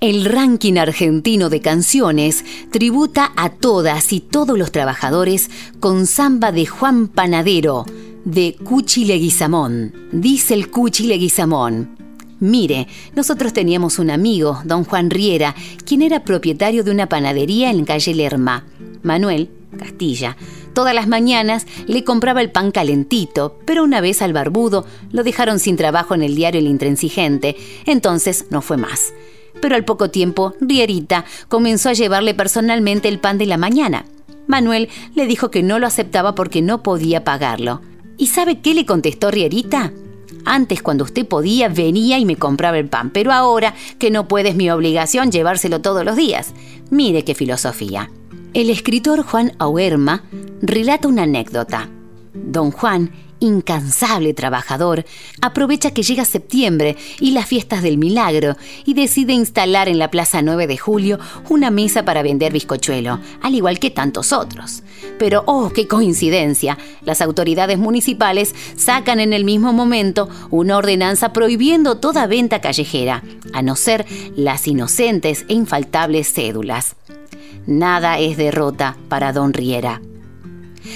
El 0.00 0.24
ranking 0.24 0.78
argentino 0.78 1.50
de 1.50 1.60
canciones 1.60 2.44
tributa 2.70 3.32
a 3.36 3.50
todas 3.50 4.12
y 4.12 4.20
todos 4.20 4.56
los 4.56 4.72
trabajadores 4.72 5.50
con 5.80 6.06
samba 6.06 6.50
de 6.50 6.64
Juan 6.64 7.08
Panadero, 7.08 7.84
de 8.24 8.56
Cuchi 8.64 9.04
Leguizamón. 9.04 9.92
Dice 10.12 10.54
el 10.54 10.70
Cuchi 10.70 11.06
Leguizamón. 11.08 11.97
Mire, 12.40 12.86
nosotros 13.16 13.52
teníamos 13.52 13.98
un 13.98 14.10
amigo, 14.10 14.60
don 14.64 14.84
Juan 14.84 15.10
Riera, 15.10 15.56
quien 15.84 16.02
era 16.02 16.24
propietario 16.24 16.84
de 16.84 16.92
una 16.92 17.08
panadería 17.08 17.70
en 17.70 17.84
calle 17.84 18.14
Lerma. 18.14 18.64
Manuel, 19.02 19.50
Castilla, 19.76 20.36
todas 20.72 20.94
las 20.94 21.08
mañanas 21.08 21.66
le 21.86 22.04
compraba 22.04 22.40
el 22.40 22.50
pan 22.50 22.70
calentito, 22.70 23.58
pero 23.64 23.82
una 23.82 24.00
vez 24.00 24.22
al 24.22 24.32
barbudo 24.32 24.86
lo 25.10 25.24
dejaron 25.24 25.58
sin 25.58 25.76
trabajo 25.76 26.14
en 26.14 26.22
el 26.22 26.36
diario 26.36 26.60
El 26.60 26.68
Intransigente, 26.68 27.56
entonces 27.86 28.46
no 28.50 28.62
fue 28.62 28.76
más. 28.76 29.12
Pero 29.60 29.74
al 29.74 29.84
poco 29.84 30.10
tiempo, 30.10 30.54
Rierita 30.60 31.24
comenzó 31.48 31.88
a 31.88 31.94
llevarle 31.94 32.34
personalmente 32.34 33.08
el 33.08 33.18
pan 33.18 33.38
de 33.38 33.46
la 33.46 33.56
mañana. 33.56 34.04
Manuel 34.46 34.88
le 35.14 35.26
dijo 35.26 35.50
que 35.50 35.64
no 35.64 35.80
lo 35.80 35.88
aceptaba 35.88 36.36
porque 36.36 36.62
no 36.62 36.84
podía 36.84 37.24
pagarlo. 37.24 37.82
¿Y 38.16 38.28
sabe 38.28 38.60
qué 38.60 38.74
le 38.74 38.86
contestó 38.86 39.30
Rierita? 39.30 39.92
Antes, 40.44 40.82
cuando 40.82 41.04
usted 41.04 41.26
podía, 41.26 41.68
venía 41.68 42.18
y 42.18 42.24
me 42.24 42.36
compraba 42.36 42.78
el 42.78 42.88
pan, 42.88 43.10
pero 43.10 43.32
ahora 43.32 43.74
que 43.98 44.10
no 44.10 44.28
puede 44.28 44.50
es 44.50 44.56
mi 44.56 44.70
obligación 44.70 45.30
llevárselo 45.30 45.80
todos 45.80 46.04
los 46.04 46.16
días. 46.16 46.54
Mire 46.90 47.24
qué 47.24 47.34
filosofía. 47.34 48.10
El 48.54 48.70
escritor 48.70 49.22
Juan 49.22 49.52
Auerma 49.58 50.24
relata 50.62 51.08
una 51.08 51.24
anécdota. 51.24 51.88
Don 52.34 52.70
Juan, 52.70 53.10
incansable 53.40 54.34
trabajador, 54.34 55.04
aprovecha 55.40 55.92
que 55.92 56.02
llega 56.02 56.24
septiembre 56.24 56.96
y 57.20 57.30
las 57.32 57.46
fiestas 57.46 57.82
del 57.82 57.98
milagro 57.98 58.56
y 58.84 58.94
decide 58.94 59.32
instalar 59.32 59.88
en 59.88 59.98
la 59.98 60.10
Plaza 60.10 60.42
9 60.42 60.66
de 60.66 60.76
Julio 60.76 61.18
una 61.48 61.70
mesa 61.70 62.04
para 62.04 62.22
vender 62.22 62.52
bizcochuelo, 62.52 63.20
al 63.42 63.54
igual 63.54 63.78
que 63.78 63.90
tantos 63.90 64.32
otros. 64.32 64.82
Pero, 65.18 65.42
oh, 65.46 65.70
qué 65.70 65.86
coincidencia, 65.86 66.78
las 67.02 67.20
autoridades 67.20 67.78
municipales 67.78 68.54
sacan 68.76 69.20
en 69.20 69.32
el 69.32 69.44
mismo 69.44 69.72
momento 69.72 70.28
una 70.50 70.76
ordenanza 70.76 71.32
prohibiendo 71.32 71.98
toda 71.98 72.26
venta 72.26 72.60
callejera, 72.60 73.22
a 73.52 73.62
no 73.62 73.76
ser 73.76 74.06
las 74.36 74.66
inocentes 74.66 75.44
e 75.48 75.54
infaltables 75.54 76.32
cédulas. 76.32 76.96
Nada 77.66 78.18
es 78.18 78.36
derrota 78.36 78.96
para 79.08 79.32
don 79.32 79.52
Riera. 79.52 80.00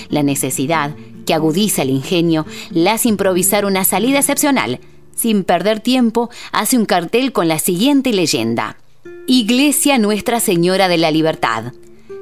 La 0.08 0.22
necesidad 0.22 0.94
que 1.24 1.34
agudiza 1.34 1.82
el 1.82 1.90
ingenio, 1.90 2.46
la 2.70 2.94
hace 2.94 3.08
improvisar 3.08 3.64
una 3.64 3.84
salida 3.84 4.18
excepcional. 4.18 4.80
Sin 5.14 5.44
perder 5.44 5.80
tiempo, 5.80 6.30
hace 6.52 6.78
un 6.78 6.86
cartel 6.86 7.32
con 7.32 7.48
la 7.48 7.58
siguiente 7.58 8.12
leyenda. 8.12 8.76
Iglesia 9.26 9.98
Nuestra 9.98 10.40
Señora 10.40 10.88
de 10.88 10.98
la 10.98 11.10
Libertad. 11.10 11.72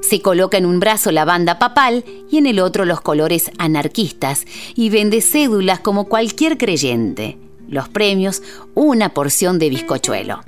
Se 0.02 0.20
coloca 0.20 0.58
en 0.58 0.66
un 0.66 0.80
brazo 0.80 1.12
la 1.12 1.24
banda 1.24 1.58
papal 1.58 2.04
y 2.30 2.38
en 2.38 2.46
el 2.46 2.58
otro 2.58 2.84
los 2.84 3.00
colores 3.00 3.50
anarquistas 3.58 4.44
y 4.74 4.90
vende 4.90 5.20
cédulas 5.20 5.80
como 5.80 6.06
cualquier 6.06 6.58
creyente. 6.58 7.38
Los 7.68 7.88
premios, 7.88 8.42
una 8.74 9.10
porción 9.10 9.58
de 9.58 9.70
bizcochuelo. 9.70 10.40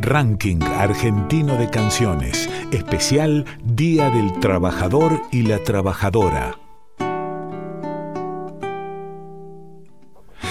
Ranking 0.00 0.62
Argentino 0.62 1.56
de 1.56 1.68
Canciones, 1.68 2.48
especial 2.70 3.44
Día 3.64 4.10
del 4.10 4.40
Trabajador 4.40 5.22
y 5.30 5.42
la 5.42 5.58
Trabajadora. 5.58 6.56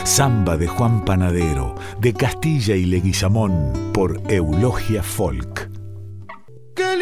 Samba 0.04 0.58
de 0.58 0.68
Juan 0.68 1.04
Panadero, 1.06 1.76
de 2.00 2.14
Castilla 2.14 2.76
y 2.76 2.86
Leguizamón, 2.86 3.92
por 3.94 4.22
Eulogia 4.28 5.02
Folk. 5.04 5.70
Qué 6.76 6.96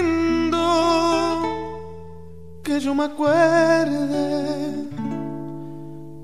lindo 0.00 1.42
que 2.62 2.80
yo 2.80 2.94
me 2.94 3.04
acuerde 3.04 4.82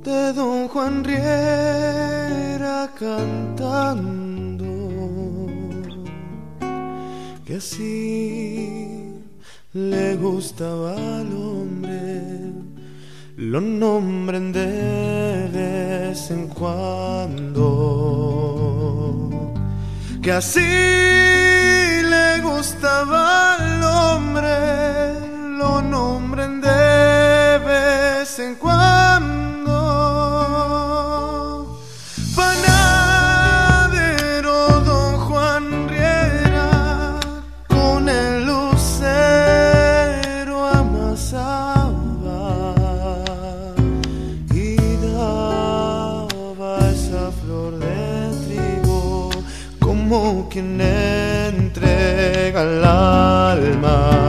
de 0.02 0.32
don 0.32 0.68
Juan 0.68 1.04
Riera 1.04 2.90
cantando, 2.98 4.37
que 7.48 7.56
así 7.56 9.24
le 9.72 10.16
gustaba 10.16 10.92
al 10.92 11.32
hombre, 11.32 12.52
lo 13.38 13.60
nombren 13.62 14.52
de 14.52 15.48
vez 15.50 16.30
en 16.30 16.48
cuando, 16.48 17.54
que 20.20 20.30
así 20.30 20.60
le 20.60 22.40
gustaba 22.42 23.54
al 23.54 23.82
hombre, 23.82 25.14
lo 25.56 25.80
nombren 25.80 26.60
de 26.60 27.58
vez 27.64 28.38
en 28.40 28.56
cuando. 28.56 29.27
Flor 47.30 47.78
de 47.78 48.30
trigo 48.46 49.30
como 49.78 50.48
quien 50.48 50.80
entrega 50.80 52.62
el 52.62 52.84
alma 52.84 54.27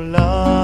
les 0.00 0.57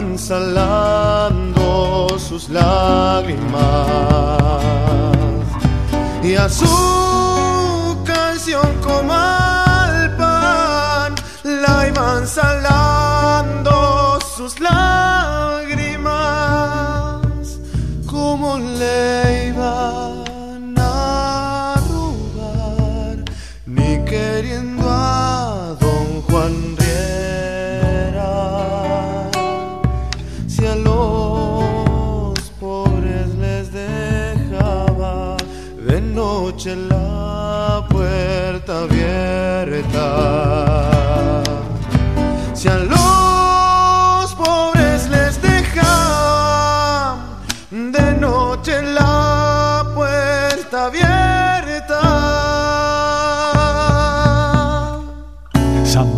iban 0.00 0.18
salando 0.18 2.08
sus 2.18 2.48
lágrimas. 2.48 3.60
Y 6.22 6.34
a 6.36 6.48
su 6.48 8.02
canción 8.04 8.80
como 8.82 9.12
al 9.12 10.16
pan 10.16 11.14
la 11.44 11.88
iban 11.88 12.26
salando 12.26 14.18
sus 14.36 14.58
lágrimas 14.60 14.89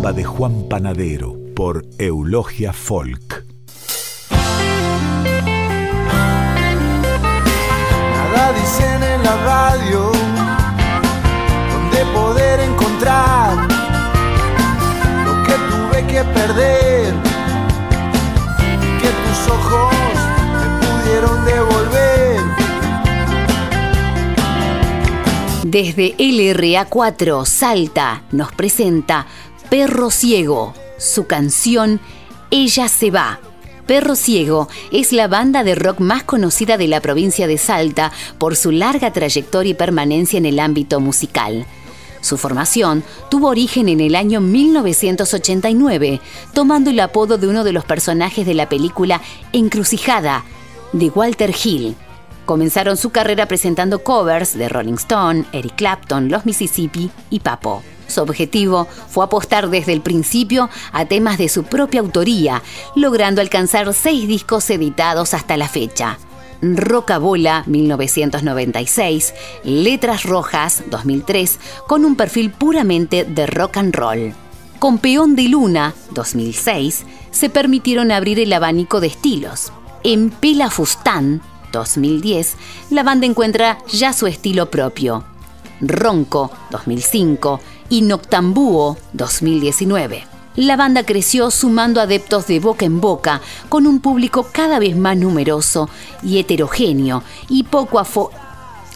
Samba 0.03 0.17
de 0.17 0.25
Juan 0.25 0.67
Panadero 0.67 1.37
por 1.55 1.85
Eulogia 1.97 2.73
Folk. 2.73 3.45
Nada 8.11 8.51
dicen 8.51 9.01
en 9.01 9.23
la 9.23 9.35
radio 9.45 10.11
donde 11.71 12.05
poder 12.13 12.59
encontrar 12.59 13.65
lo 15.25 15.41
que 15.45 15.53
tuve 15.71 16.05
que 16.07 16.21
perder, 16.33 17.13
que 18.99 19.09
tus 19.23 19.47
ojos 19.53 19.95
me 20.51 20.65
pudieron 20.85 21.45
devolver. 21.45 22.41
Desde 25.63 26.17
LRA4 26.17 27.45
Salta 27.45 28.23
nos 28.33 28.51
presenta 28.51 29.27
Perro 29.73 30.11
Ciego, 30.11 30.75
su 30.99 31.25
canción 31.25 31.99
Ella 32.51 32.87
se 32.87 33.09
va. 33.09 33.39
Perro 33.87 34.15
Ciego 34.15 34.67
es 34.91 35.11
la 35.11 35.27
banda 35.27 35.63
de 35.63 35.73
rock 35.73 35.99
más 35.99 36.21
conocida 36.21 36.77
de 36.77 36.87
la 36.87 37.01
provincia 37.01 37.47
de 37.47 37.57
Salta 37.57 38.11
por 38.37 38.55
su 38.55 38.69
larga 38.69 39.11
trayectoria 39.11 39.71
y 39.71 39.73
permanencia 39.73 40.37
en 40.37 40.45
el 40.45 40.59
ámbito 40.59 40.99
musical. 40.99 41.65
Su 42.21 42.37
formación 42.37 43.03
tuvo 43.31 43.47
origen 43.47 43.89
en 43.89 43.99
el 43.99 44.13
año 44.13 44.41
1989, 44.41 46.21
tomando 46.53 46.91
el 46.91 46.99
apodo 46.99 47.39
de 47.39 47.47
uno 47.47 47.63
de 47.63 47.73
los 47.73 47.83
personajes 47.83 48.45
de 48.45 48.53
la 48.53 48.69
película 48.69 49.21
Encrucijada, 49.53 50.45
de 50.91 51.09
Walter 51.09 51.51
Hill. 51.63 51.95
Comenzaron 52.45 52.97
su 52.97 53.11
carrera 53.11 53.47
presentando 53.47 54.03
covers 54.03 54.57
de 54.57 54.67
Rolling 54.67 54.95
Stone, 54.95 55.45
Eric 55.53 55.75
Clapton, 55.75 56.29
Los 56.29 56.45
Mississippi 56.45 57.09
y 57.29 57.39
Papo. 57.39 57.83
Su 58.07 58.21
objetivo 58.21 58.85
fue 58.85 59.23
apostar 59.23 59.69
desde 59.69 59.93
el 59.93 60.01
principio 60.01 60.69
a 60.91 61.05
temas 61.05 61.37
de 61.37 61.47
su 61.47 61.63
propia 61.63 62.01
autoría, 62.01 62.61
logrando 62.95 63.39
alcanzar 63.39 63.93
seis 63.93 64.27
discos 64.27 64.69
editados 64.69 65.33
hasta 65.33 65.55
la 65.55 65.69
fecha. 65.69 66.17
Rocabola 66.61 67.63
1996, 67.65 69.33
Letras 69.63 70.23
Rojas 70.23 70.83
2003, 70.89 71.59
con 71.87 72.05
un 72.05 72.15
perfil 72.15 72.51
puramente 72.51 73.23
de 73.23 73.47
rock 73.47 73.77
and 73.77 73.95
roll. 73.95 74.33
Con 74.79 74.97
Peón 74.97 75.35
de 75.35 75.43
Luna 75.43 75.93
2006, 76.11 77.05
se 77.31 77.49
permitieron 77.49 78.11
abrir 78.11 78.39
el 78.39 78.51
abanico 78.51 78.99
de 78.99 79.07
estilos. 79.07 79.71
En 80.03 80.29
Pela 80.29 80.69
Fustán 80.69 81.41
2010, 81.73 82.55
la 82.91 83.03
banda 83.03 83.25
encuentra 83.25 83.79
ya 83.91 84.13
su 84.13 84.27
estilo 84.27 84.69
propio. 84.69 85.25
Ronco 85.81 86.49
2005 86.71 87.59
y 87.89 88.01
Noctambúo 88.01 88.97
2019. 89.11 90.27
La 90.55 90.77
banda 90.77 91.03
creció 91.03 91.49
sumando 91.49 91.99
adeptos 91.99 92.45
de 92.47 92.59
boca 92.59 92.85
en 92.85 93.01
boca, 93.01 93.41
con 93.69 93.87
un 93.87 93.99
público 93.99 94.47
cada 94.51 94.77
vez 94.79 94.95
más 94.95 95.17
numeroso 95.17 95.89
y 96.21 96.37
heterogéneo, 96.37 97.23
y 97.49 97.63
poco 97.63 97.99
a, 97.99 98.05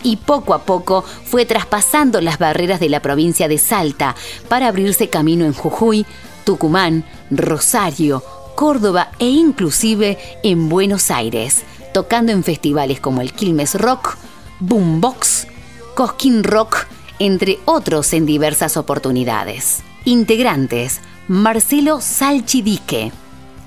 y 0.03 0.17
poco, 0.17 0.53
a 0.53 0.59
poco 0.59 1.01
fue 1.01 1.45
traspasando 1.45 2.21
las 2.21 2.37
barreras 2.37 2.79
de 2.79 2.89
la 2.89 3.01
provincia 3.01 3.47
de 3.47 3.57
Salta 3.57 4.15
para 4.47 4.67
abrirse 4.67 5.09
camino 5.09 5.45
en 5.45 5.53
Jujuy, 5.53 6.05
Tucumán, 6.45 7.03
Rosario, 7.31 8.23
Córdoba 8.55 9.11
e 9.19 9.27
inclusive 9.27 10.17
en 10.43 10.69
Buenos 10.69 11.11
Aires, 11.11 11.63
tocando 11.97 12.31
en 12.31 12.43
festivales 12.43 12.99
como 12.99 13.21
el 13.21 13.33
Quilmes 13.33 13.73
Rock, 13.73 14.17
Boombox, 14.59 15.47
Cosquín 15.95 16.43
Rock, 16.43 16.85
entre 17.17 17.57
otros 17.65 18.13
en 18.13 18.27
diversas 18.27 18.77
oportunidades. 18.77 19.81
Integrantes: 20.05 21.01
Marcelo 21.27 21.99
Salchidique. 21.99 23.11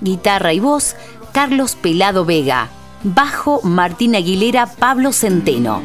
Guitarra 0.01 0.53
y 0.53 0.61
voz: 0.61 0.95
Carlos 1.33 1.75
Pelado 1.75 2.25
Vega. 2.25 2.69
Bajo: 3.03 3.63
Martín 3.65 4.15
Aguilera, 4.15 4.67
Pablo 4.67 5.13
Centeno. 5.13 5.83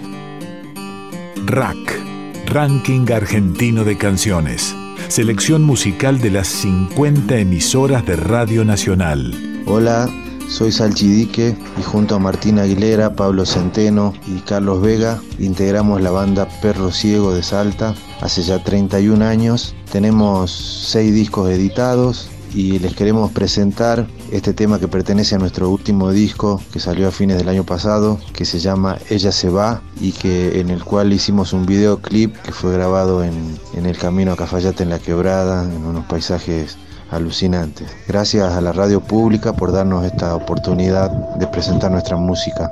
RAC, 1.48 2.00
Ranking 2.46 3.12
Argentino 3.12 3.84
de 3.84 3.98
Canciones. 3.98 4.76
Selección 5.08 5.64
musical 5.64 6.22
de 6.22 6.30
las 6.30 6.48
50 6.48 7.40
emisoras 7.40 8.06
de 8.06 8.16
Radio 8.18 8.64
Nacional. 8.66 9.64
Hola, 9.66 10.08
soy 10.48 10.72
Salchidique 10.72 11.56
y 11.78 11.84
junto 11.84 12.16
a 12.16 12.20
Martín 12.20 12.60
Aguilera, 12.60 13.16
Pablo 13.16 13.46
Centeno 13.46 14.14
y 14.28 14.40
Carlos 14.40 14.82
Vega 14.82 15.22
integramos 15.40 16.02
la 16.02 16.12
banda 16.12 16.48
Perro 16.62 16.92
Ciego 16.92 17.34
de 17.34 17.44
Salta 17.44 17.96
hace 18.22 18.44
ya 18.44 18.64
31 18.64 19.26
años. 19.26 19.76
Tenemos 19.92 20.52
seis 20.52 21.14
discos 21.14 21.50
editados 21.50 22.30
y 22.54 22.80
les 22.80 22.96
queremos 22.96 23.32
presentar 23.32 24.08
este 24.32 24.54
tema 24.54 24.80
que 24.80 24.88
pertenece 24.88 25.36
a 25.36 25.40
nuestro 25.40 25.70
último 25.70 26.12
disco 26.12 26.62
que 26.72 26.80
salió 26.80 27.08
a 27.08 27.12
fines 27.12 27.38
del 27.38 27.50
año 27.50 27.66
pasado, 27.66 28.20
que 28.34 28.46
se 28.46 28.60
llama 28.60 28.98
Ella 29.10 29.32
se 29.32 29.50
va 29.50 29.82
y 30.00 30.14
que 30.14 30.60
en 30.62 30.70
el 30.70 30.84
cual 30.84 31.12
hicimos 31.12 31.52
un 31.52 31.66
videoclip 31.66 32.34
que 32.38 32.52
fue 32.54 32.74
grabado 32.74 33.24
en, 33.24 33.34
en 33.74 33.86
el 33.86 33.98
camino 33.98 34.32
a 34.32 34.38
Cafayate 34.38 34.84
en 34.84 34.90
la 34.90 35.00
Quebrada, 35.00 35.64
en 35.64 35.86
unos 35.86 36.06
paisajes 36.06 36.78
alucinantes. 37.10 37.90
Gracias 38.08 38.52
a 38.54 38.62
la 38.62 38.72
radio 38.72 39.02
pública 39.02 39.54
por 39.54 39.72
darnos 39.72 40.06
esta 40.06 40.36
oportunidad 40.36 41.10
de 41.36 41.48
presentar 41.48 41.92
nuestra 41.92 42.18
música. 42.18 42.72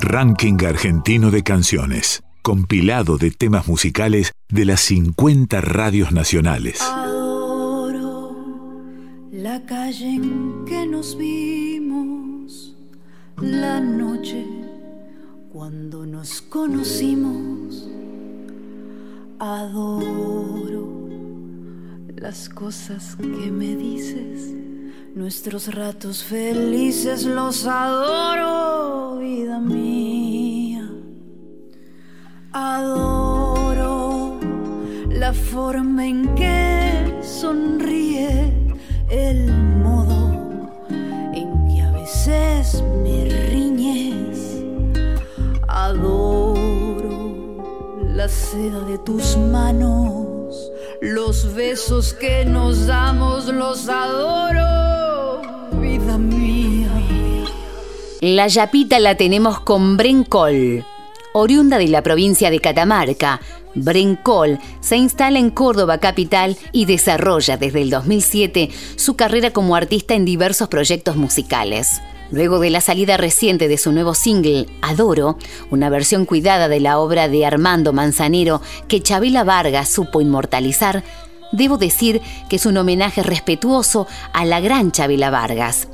Ranking 0.00 0.56
Argentino 0.66 1.30
de 1.30 1.42
Canciones, 1.42 2.22
compilado 2.40 3.18
de 3.18 3.30
temas 3.30 3.68
musicales 3.68 4.32
de 4.48 4.64
las 4.64 4.80
50 4.80 5.60
radios 5.60 6.12
nacionales. 6.12 6.80
Adoro 6.80 8.34
la 9.30 9.66
calle 9.66 10.14
en 10.14 10.64
que 10.64 10.86
nos 10.86 11.18
vimos, 11.18 12.74
la 13.36 13.80
noche 13.80 14.46
cuando 15.52 16.06
nos 16.06 16.40
conocimos. 16.40 17.86
Adoro 19.40 21.06
las 22.16 22.48
cosas 22.48 23.14
que 23.16 23.50
me 23.50 23.76
dices 23.76 24.54
Nuestros 25.18 25.74
ratos 25.74 26.22
felices 26.22 27.24
los 27.24 27.66
adoro, 27.66 29.18
vida 29.18 29.58
mía. 29.58 30.88
Adoro 32.52 34.38
la 35.10 35.32
forma 35.32 36.06
en 36.06 36.36
que 36.36 37.18
sonríe, 37.20 38.76
el 39.10 39.52
modo 39.82 40.70
en 41.34 41.66
que 41.66 41.82
a 41.82 41.90
veces 41.90 42.80
me 43.02 43.24
riñes. 43.50 44.62
Adoro 45.66 46.60
la 48.14 48.28
seda 48.28 48.78
de 48.82 48.98
tus 48.98 49.36
manos, 49.36 50.27
los 51.00 51.54
besos 51.54 52.14
que 52.14 52.44
nos 52.44 52.86
damos, 52.86 53.46
los 53.46 53.88
adoro 53.88 54.88
La 58.20 58.48
yapita 58.48 58.98
la 58.98 59.14
tenemos 59.14 59.60
con 59.60 59.96
Brencol. 59.96 60.84
Oriunda 61.32 61.78
de 61.78 61.86
la 61.86 62.02
provincia 62.02 62.50
de 62.50 62.58
Catamarca, 62.58 63.40
Brencol 63.76 64.58
se 64.80 64.96
instala 64.96 65.38
en 65.38 65.50
Córdoba 65.50 65.98
capital 65.98 66.56
y 66.72 66.86
desarrolla 66.86 67.56
desde 67.56 67.82
el 67.82 67.90
2007 67.90 68.70
su 68.96 69.14
carrera 69.14 69.52
como 69.52 69.76
artista 69.76 70.14
en 70.14 70.24
diversos 70.24 70.68
proyectos 70.68 71.14
musicales. 71.14 72.00
Luego 72.30 72.58
de 72.58 72.68
la 72.68 72.82
salida 72.82 73.16
reciente 73.16 73.68
de 73.68 73.78
su 73.78 73.90
nuevo 73.90 74.14
single, 74.14 74.66
Adoro, 74.82 75.38
una 75.70 75.88
versión 75.88 76.26
cuidada 76.26 76.68
de 76.68 76.78
la 76.78 76.98
obra 76.98 77.26
de 77.26 77.46
Armando 77.46 77.94
Manzanero 77.94 78.60
que 78.86 79.00
Chabela 79.00 79.44
Vargas 79.44 79.88
supo 79.88 80.20
inmortalizar, 80.20 81.02
debo 81.52 81.78
decir 81.78 82.20
que 82.50 82.56
es 82.56 82.66
un 82.66 82.76
homenaje 82.76 83.22
respetuoso 83.22 84.06
a 84.34 84.44
la 84.44 84.60
gran 84.60 84.92
Chabela 84.92 85.30
Vargas. 85.30 85.88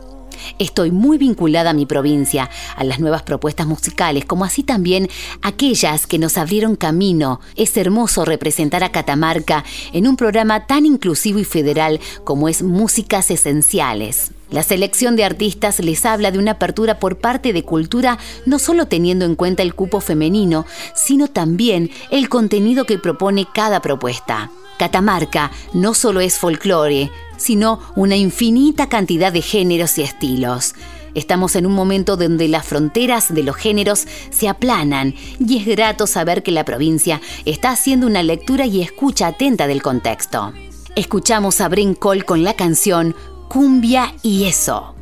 Estoy 0.58 0.90
muy 0.90 1.18
vinculada 1.18 1.70
a 1.70 1.74
mi 1.74 1.86
provincia, 1.86 2.50
a 2.76 2.82
las 2.82 2.98
nuevas 2.98 3.22
propuestas 3.22 3.68
musicales, 3.68 4.24
como 4.24 4.44
así 4.44 4.64
también 4.64 5.08
aquellas 5.40 6.08
que 6.08 6.18
nos 6.18 6.36
abrieron 6.36 6.74
camino. 6.74 7.40
Es 7.54 7.76
hermoso 7.76 8.24
representar 8.24 8.82
a 8.82 8.90
Catamarca 8.90 9.64
en 9.92 10.08
un 10.08 10.16
programa 10.16 10.66
tan 10.66 10.84
inclusivo 10.84 11.38
y 11.38 11.44
federal 11.44 12.00
como 12.24 12.48
es 12.48 12.62
Músicas 12.62 13.30
Esenciales. 13.30 14.32
La 14.54 14.62
selección 14.62 15.16
de 15.16 15.24
artistas 15.24 15.80
les 15.80 16.06
habla 16.06 16.30
de 16.30 16.38
una 16.38 16.52
apertura 16.52 17.00
por 17.00 17.18
parte 17.18 17.52
de 17.52 17.64
cultura 17.64 18.18
no 18.46 18.60
solo 18.60 18.86
teniendo 18.86 19.24
en 19.24 19.34
cuenta 19.34 19.64
el 19.64 19.74
cupo 19.74 20.00
femenino, 20.00 20.64
sino 20.94 21.26
también 21.26 21.90
el 22.12 22.28
contenido 22.28 22.84
que 22.84 23.00
propone 23.00 23.48
cada 23.52 23.82
propuesta. 23.82 24.52
Catamarca 24.78 25.50
no 25.72 25.92
solo 25.92 26.20
es 26.20 26.38
folclore, 26.38 27.10
sino 27.36 27.80
una 27.96 28.14
infinita 28.14 28.88
cantidad 28.88 29.32
de 29.32 29.42
géneros 29.42 29.98
y 29.98 30.02
estilos. 30.02 30.76
Estamos 31.14 31.56
en 31.56 31.66
un 31.66 31.72
momento 31.72 32.16
donde 32.16 32.46
las 32.46 32.64
fronteras 32.64 33.34
de 33.34 33.42
los 33.42 33.56
géneros 33.56 34.06
se 34.30 34.48
aplanan 34.48 35.16
y 35.40 35.58
es 35.58 35.66
grato 35.66 36.06
saber 36.06 36.44
que 36.44 36.52
la 36.52 36.64
provincia 36.64 37.20
está 37.44 37.70
haciendo 37.70 38.06
una 38.06 38.22
lectura 38.22 38.66
y 38.66 38.82
escucha 38.82 39.26
atenta 39.26 39.66
del 39.66 39.82
contexto. 39.82 40.52
Escuchamos 40.94 41.60
a 41.60 41.68
Brin 41.68 41.94
Cole 41.94 42.22
con 42.22 42.44
la 42.44 42.54
canción 42.54 43.16
Cumbia 43.54 44.12
y 44.20 44.46
eso. 44.46 44.96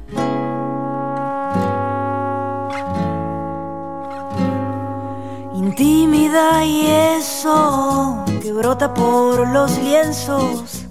Intimidad 5.54 6.60
y 6.62 6.86
eso 6.86 8.22
que 8.42 8.52
brota 8.52 8.92
por 8.92 9.48
los 9.48 9.78
lienzos 9.78 10.84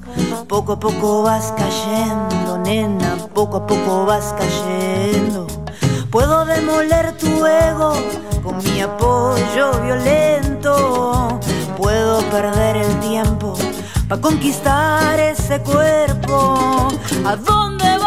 poco 0.47 0.71
a 0.73 0.79
poco 0.79 1.21
vas 1.21 1.53
cayendo, 1.55 2.57
nena, 2.57 3.15
poco 3.35 3.57
a 3.57 3.67
poco 3.67 4.07
vas 4.07 4.33
cayendo. 4.39 5.45
Puedo 6.09 6.45
demoler 6.45 7.15
tu 7.15 7.45
ego 7.45 7.93
con 8.41 8.57
mi 8.57 8.81
apoyo 8.81 9.71
violento. 9.83 11.39
Puedo 11.77 12.21
perder 12.31 12.77
el 12.77 12.99
tiempo 13.01 13.53
para 14.11 14.21
conquistar 14.21 15.17
ese 15.19 15.61
cuerpo. 15.61 16.89
¿A 17.25 17.37
dónde 17.37 18.00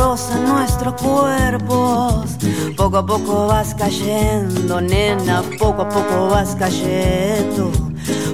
roza 0.00 0.38
nuestros 0.38 0.94
cuerpos. 0.94 2.30
Poco 2.76 2.96
a 2.96 3.06
poco 3.06 3.46
vas 3.48 3.74
cayendo, 3.74 4.80
nena, 4.80 5.42
poco 5.58 5.82
a 5.82 5.88
poco 5.88 6.28
vas 6.30 6.56
cayendo. 6.56 7.70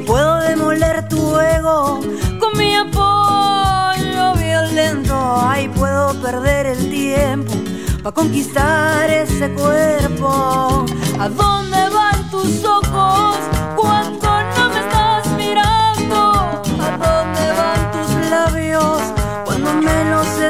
Puedo 0.07 0.39
demoler 0.41 1.09
tu 1.09 1.21
ego 1.41 2.01
con 2.41 2.53
mi 2.57 2.73
apoyo 2.77 4.25
violento. 4.35 5.15
Ahí 5.51 5.69
puedo 5.69 6.15
perder 6.23 6.67
el 6.67 6.83
tiempo 6.89 7.53
para 8.03 8.15
conquistar 8.15 9.11
ese 9.11 9.53
cuerpo. 9.55 10.87
¿A 11.19 11.29
dónde 11.29 11.81
van 11.99 12.31
tus 12.31 12.65
ojos 12.65 13.56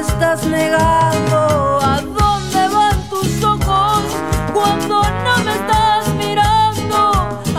estás 0.09 0.45
negando? 0.47 1.79
¿A 1.83 2.01
dónde 2.01 2.63
van 2.75 2.99
tus 3.11 3.43
ojos 3.45 4.03
cuando 4.55 5.03
no 5.25 5.35
me 5.45 5.53
estás 5.61 6.09
mirando? 6.15 6.99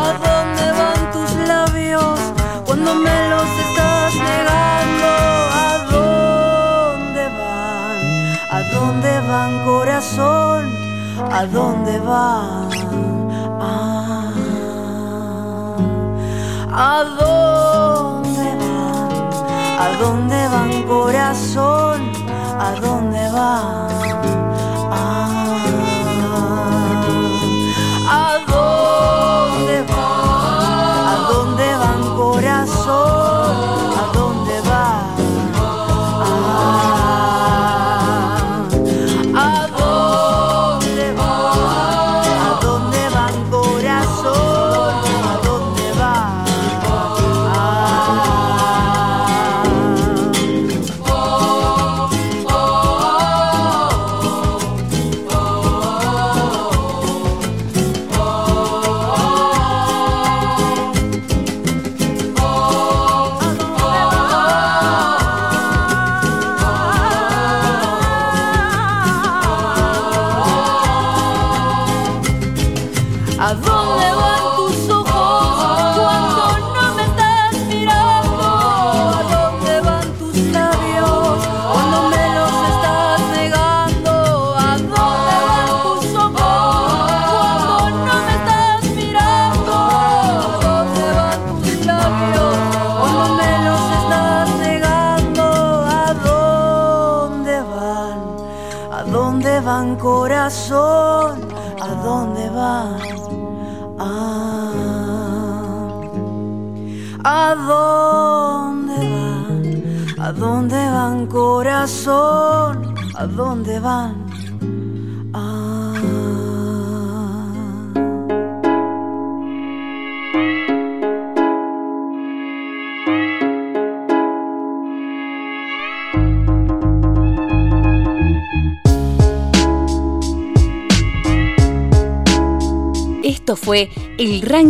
¿A 0.06 0.10
dónde 0.26 0.66
van 0.80 1.02
tus 1.12 1.32
labios 1.48 2.20
cuando 2.66 2.96
me 2.96 3.30
los 3.30 3.50
estás 3.66 4.14
negando? 4.32 5.10
¿A 5.66 5.72
dónde 5.92 7.24
van? 7.40 7.98
¿A 8.58 8.60
dónde 8.76 9.12
van 9.30 9.52
corazón? 9.66 10.62
¿A 11.32 11.46
dónde 11.46 12.00
van? 12.00 12.70
Ah. 13.60 14.32
¿A 16.80 17.04
dónde 17.20 18.48
van? 18.62 19.08
¿A 19.84 19.88
dónde 20.02 20.48
van 20.54 20.84
corazón? 20.84 21.97
¿A 22.60 22.74
dónde 22.82 23.30
van? 23.32 23.87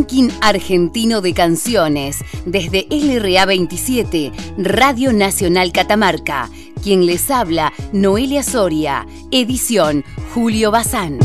Ranking 0.07 0.29
argentino 0.39 1.19
de 1.19 1.33
canciones 1.33 2.23
desde 2.45 2.87
LRA 2.89 3.45
27, 3.45 4.31
Radio 4.57 5.11
Nacional 5.11 5.73
Catamarca. 5.73 6.49
Quien 6.81 7.05
les 7.05 7.29
habla, 7.29 7.73
Noelia 7.91 8.41
Soria. 8.41 9.05
Edición, 9.31 10.05
Julio 10.33 10.71
Bazán. 10.71 11.19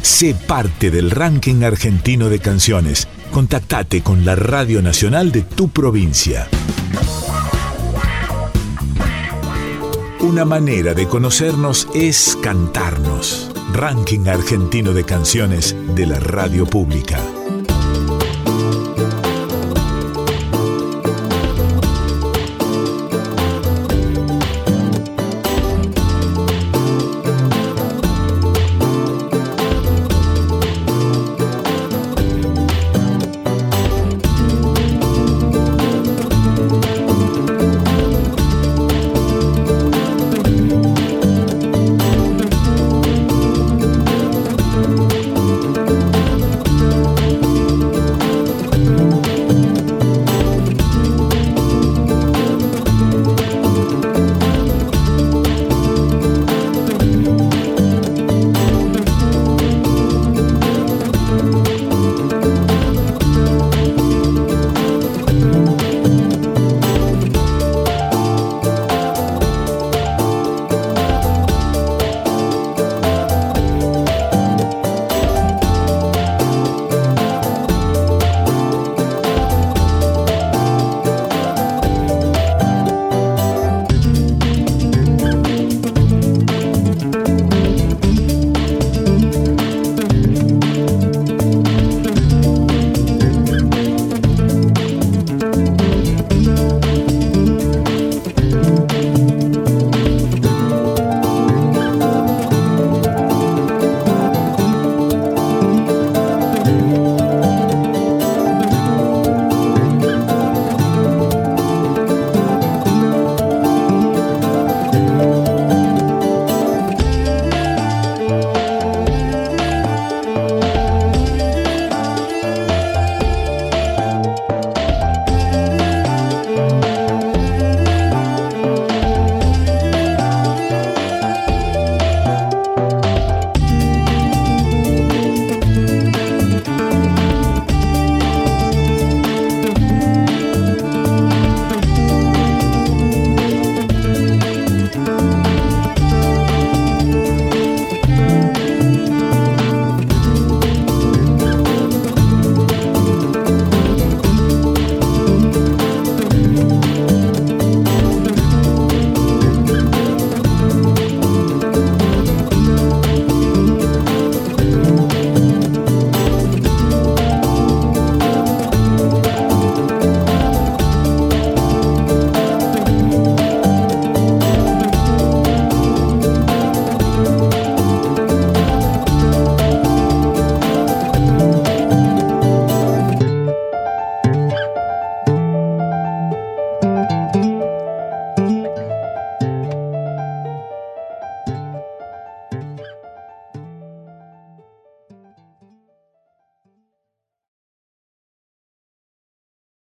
Sé 0.00 0.34
parte 0.34 0.90
del 0.90 1.10
ranking 1.10 1.62
argentino 1.62 2.30
de 2.30 2.38
canciones. 2.38 3.06
Contactate 3.30 4.02
con 4.02 4.24
la 4.24 4.34
Radio 4.34 4.80
Nacional 4.80 5.30
de 5.30 5.42
tu 5.42 5.68
provincia. 5.68 6.48
Una 10.20 10.46
manera 10.46 10.94
de 10.94 11.06
conocernos 11.06 11.86
es 11.92 12.38
cantarnos. 12.42 13.49
Ranking 13.72 14.26
argentino 14.28 14.92
de 14.92 15.04
canciones 15.04 15.76
de 15.94 16.06
la 16.06 16.18
radio 16.18 16.66
pública. 16.66 17.39